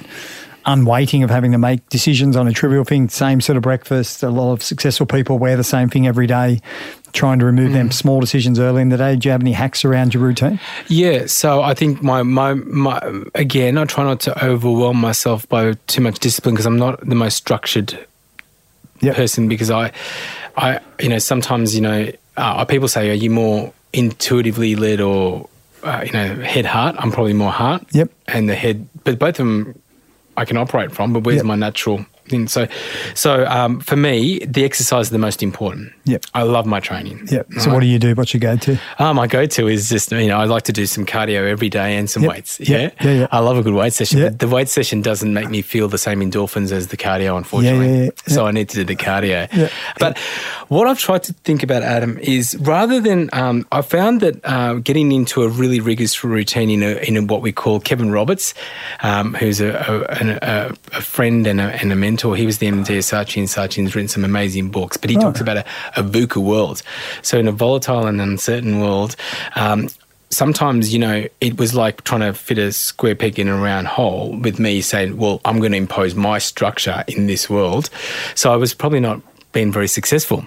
[0.65, 3.09] unweighting of having to make decisions on a trivial thing?
[3.09, 4.23] Same sort of breakfast.
[4.23, 6.59] A lot of successful people wear the same thing every day,
[7.13, 7.73] trying to remove Mm.
[7.73, 9.15] them small decisions early in the day.
[9.15, 10.59] Do you have any hacks around your routine?
[10.87, 12.99] Yeah, so I think my, my my
[13.35, 17.15] again, I try not to overwhelm myself by too much discipline because I'm not the
[17.15, 17.97] most structured
[19.01, 19.15] Yep.
[19.17, 19.91] person because I,
[20.57, 25.49] I you know sometimes you know uh, people say are you more intuitively led or
[25.83, 26.95] uh, you know head heart?
[26.97, 27.83] I'm probably more heart.
[27.91, 28.09] Yep.
[28.27, 29.79] And the head, but both of them
[30.37, 31.13] I can operate from.
[31.13, 32.05] But where's my natural
[32.47, 32.67] So,
[33.13, 35.91] so um, for me, the exercise is the most important.
[36.05, 36.25] Yep.
[36.33, 37.27] I love my training.
[37.31, 37.53] Yep.
[37.59, 38.13] So what do you do?
[38.15, 38.79] What's your go-to?
[38.97, 41.95] Uh, my go-to is just you know I like to do some cardio every day
[41.97, 42.31] and some Yep.
[42.31, 42.59] weights.
[42.59, 42.77] Yeah.
[42.77, 42.89] Yeah?
[43.01, 43.27] Yeah, yeah.
[43.31, 44.19] I love a good weight session.
[44.19, 44.29] Yeah.
[44.29, 47.97] But the weight session doesn't make me feel the same endorphins as the cardio, unfortunately.
[47.97, 48.33] yeah, yeah.
[48.33, 49.47] So I need to do the cardio.
[49.53, 49.69] Yeah.
[49.99, 50.17] But
[50.67, 54.73] what I've tried to think about, Adam, is rather than um, I found that uh,
[54.75, 58.53] getting into a really rigorous routine in, a, in a, what we call Kevin Roberts,
[59.01, 62.14] um, who's a, a, a, a friend and a, and a mentor.
[62.17, 65.41] He was the MD of Saatchi and Saatchi's written some amazing books, but he talks
[65.41, 66.81] about a, a VUCA world.
[67.21, 69.15] So in a volatile and uncertain world,
[69.55, 69.89] um,
[70.29, 73.87] sometimes, you know, it was like trying to fit a square peg in a round
[73.87, 77.89] hole with me saying, well, I'm going to impose my structure in this world.
[78.35, 79.21] So I was probably not
[79.53, 80.45] being very successful.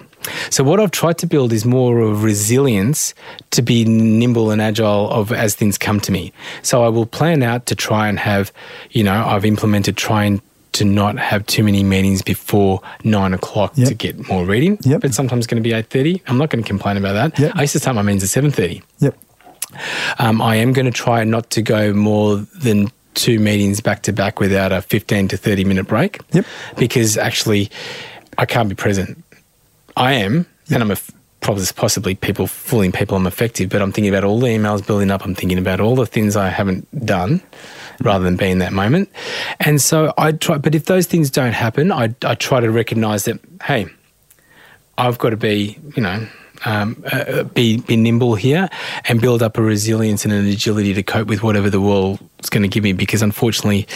[0.49, 3.13] So what I've tried to build is more of resilience
[3.51, 6.33] to be nimble and agile of as things come to me.
[6.61, 8.51] So I will plan out to try and have,
[8.91, 10.41] you know, I've implemented trying
[10.79, 13.87] to not have too many meetings before nine o'clock Yep.
[13.87, 14.77] to get more reading.
[14.81, 15.01] Yep.
[15.01, 16.21] But sometimes it's going to be eight thirty.
[16.27, 17.39] I'm not going to complain about that.
[17.39, 17.51] Yep.
[17.55, 18.81] I used to start my meetings at seven thirty.
[18.99, 19.15] Yep.
[20.17, 24.13] Um, I am going to try not to go more than two meetings back to
[24.13, 26.19] back without a 15 to 30 minute break.
[26.31, 26.45] Yep.
[26.77, 27.69] Because actually,
[28.37, 29.23] I can't be present.
[29.97, 30.97] I am, and I'm a
[31.41, 35.11] probably possibly people fooling people I'm effective, but I'm thinking about all the emails building
[35.11, 35.23] up.
[35.25, 37.41] I'm thinking about all the things I haven't done
[38.01, 39.09] rather than be in that moment.
[39.59, 43.25] And so I try, but if those things don't happen, I, I try to recognize
[43.25, 43.87] that, hey,
[44.97, 46.27] I've got to be, you know,
[46.65, 48.67] um, uh, be be nimble here
[49.05, 52.63] and build up a resilience and an agility to cope with whatever the world's going
[52.63, 52.91] to give me.
[52.91, 53.87] Because unfortunately,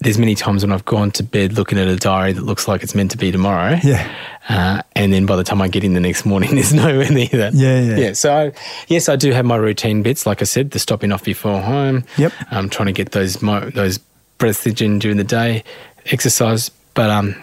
[0.00, 2.82] there's many times when I've gone to bed looking at a diary that looks like
[2.82, 3.78] it's meant to be tomorrow.
[3.82, 4.08] Yeah.
[4.48, 7.28] Uh, and then by the time I get in the next morning, there's nowhere near
[7.28, 7.54] that.
[7.54, 7.96] Yeah, yeah.
[7.96, 8.12] Yeah.
[8.12, 8.52] So, I,
[8.86, 10.24] yes, I do have my routine bits.
[10.24, 12.04] Like I said, the stopping off before home.
[12.16, 12.32] Yep.
[12.50, 13.98] I'm trying to get those mo- those
[14.38, 15.64] breaths in during the day,
[16.06, 16.70] exercise.
[16.94, 17.34] But um,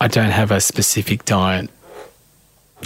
[0.00, 1.70] I don't have a specific diet,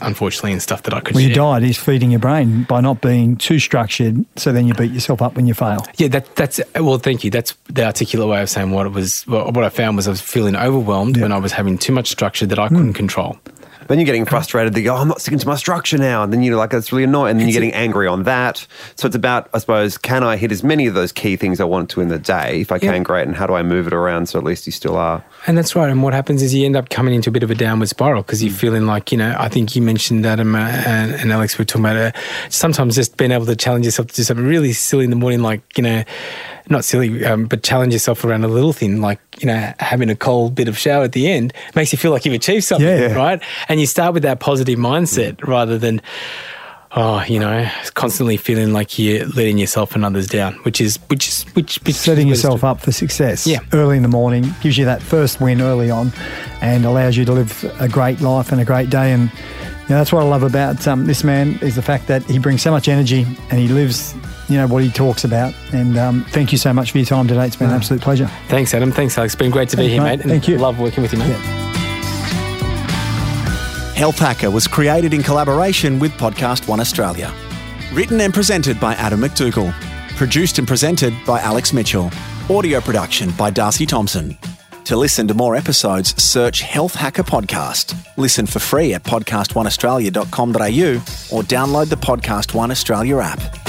[0.02, 3.00] unfortunately, and stuff that I could Well, your diet is feeding your brain by not
[3.00, 5.84] being too structured, so then you beat yourself up when you fail.
[5.96, 6.98] Yeah, that, that's well.
[6.98, 7.30] Thank you.
[7.30, 9.26] That's the articulate way of saying what it was.
[9.26, 11.22] What, what I found was I was feeling overwhelmed Yeah.
[11.22, 12.96] when I was having too much structure that I couldn't mm.
[12.96, 13.38] control.
[13.88, 14.74] Then you're getting frustrated.
[14.74, 16.22] They go, oh, I'm not sticking to my structure now.
[16.22, 17.32] And then you're like, that's really annoying.
[17.32, 18.66] And then you're getting angry on that.
[18.96, 21.64] So it's about, I suppose, can I hit as many of those key things I
[21.64, 22.60] want to in the day?
[22.60, 22.92] If I Yeah.
[22.92, 23.26] can, great.
[23.26, 25.24] And how do I move it around so at least you still are?
[25.46, 25.88] And that's right.
[25.90, 28.22] And what happens is you end up coming into a bit of a downward spiral
[28.22, 31.58] because you're feeling like, you know, I think you mentioned that um, and, and Alex
[31.58, 32.12] were talking about uh,
[32.50, 35.40] sometimes just being able to challenge yourself to do something really silly in the morning,
[35.42, 36.04] like, you know,
[36.70, 40.14] not silly, um, but challenge yourself around a little thing, like, you know, having a
[40.16, 43.14] cold bit of shower at the end makes you feel like you've achieved something, Yeah.
[43.14, 43.40] right?
[43.70, 46.00] And you start with that positive mindset rather than,
[46.96, 51.28] oh, you know, constantly feeling like you're letting yourself and others down, which is, which
[51.28, 53.58] is, which, which Setting is yourself up for success Yeah.
[53.72, 56.12] early in the morning gives you that first win early on
[56.60, 59.12] and allows you to live a great life and a great day.
[59.12, 62.22] And you know, that's what I love about um, this man is the fact that
[62.24, 64.14] he brings so much energy and he lives,
[64.50, 65.54] you know, what he talks about.
[65.72, 67.46] And um, thank you so much for your time today.
[67.46, 68.26] It's been an absolute pleasure.
[68.48, 68.92] Thanks, Adam.
[68.92, 69.32] Thanks, Alex.
[69.32, 70.10] It's been great to be here, mate.
[70.18, 70.20] mate.
[70.20, 70.58] and Thank you.
[70.58, 71.67] Love working with you, mate.
[73.98, 77.34] Health Hacker was created in collaboration with Podcast One Australia.
[77.92, 79.72] Written and presented by Adam McDougall.
[80.14, 82.08] Produced and presented by Alex Mitchell.
[82.48, 84.38] Audio production by Darcy Thompson.
[84.84, 87.96] To listen to more episodes, search Health Hacker Podcast.
[88.16, 93.67] Listen for free at podcastoneaustralia.com.au or download the Podcast One Australia app.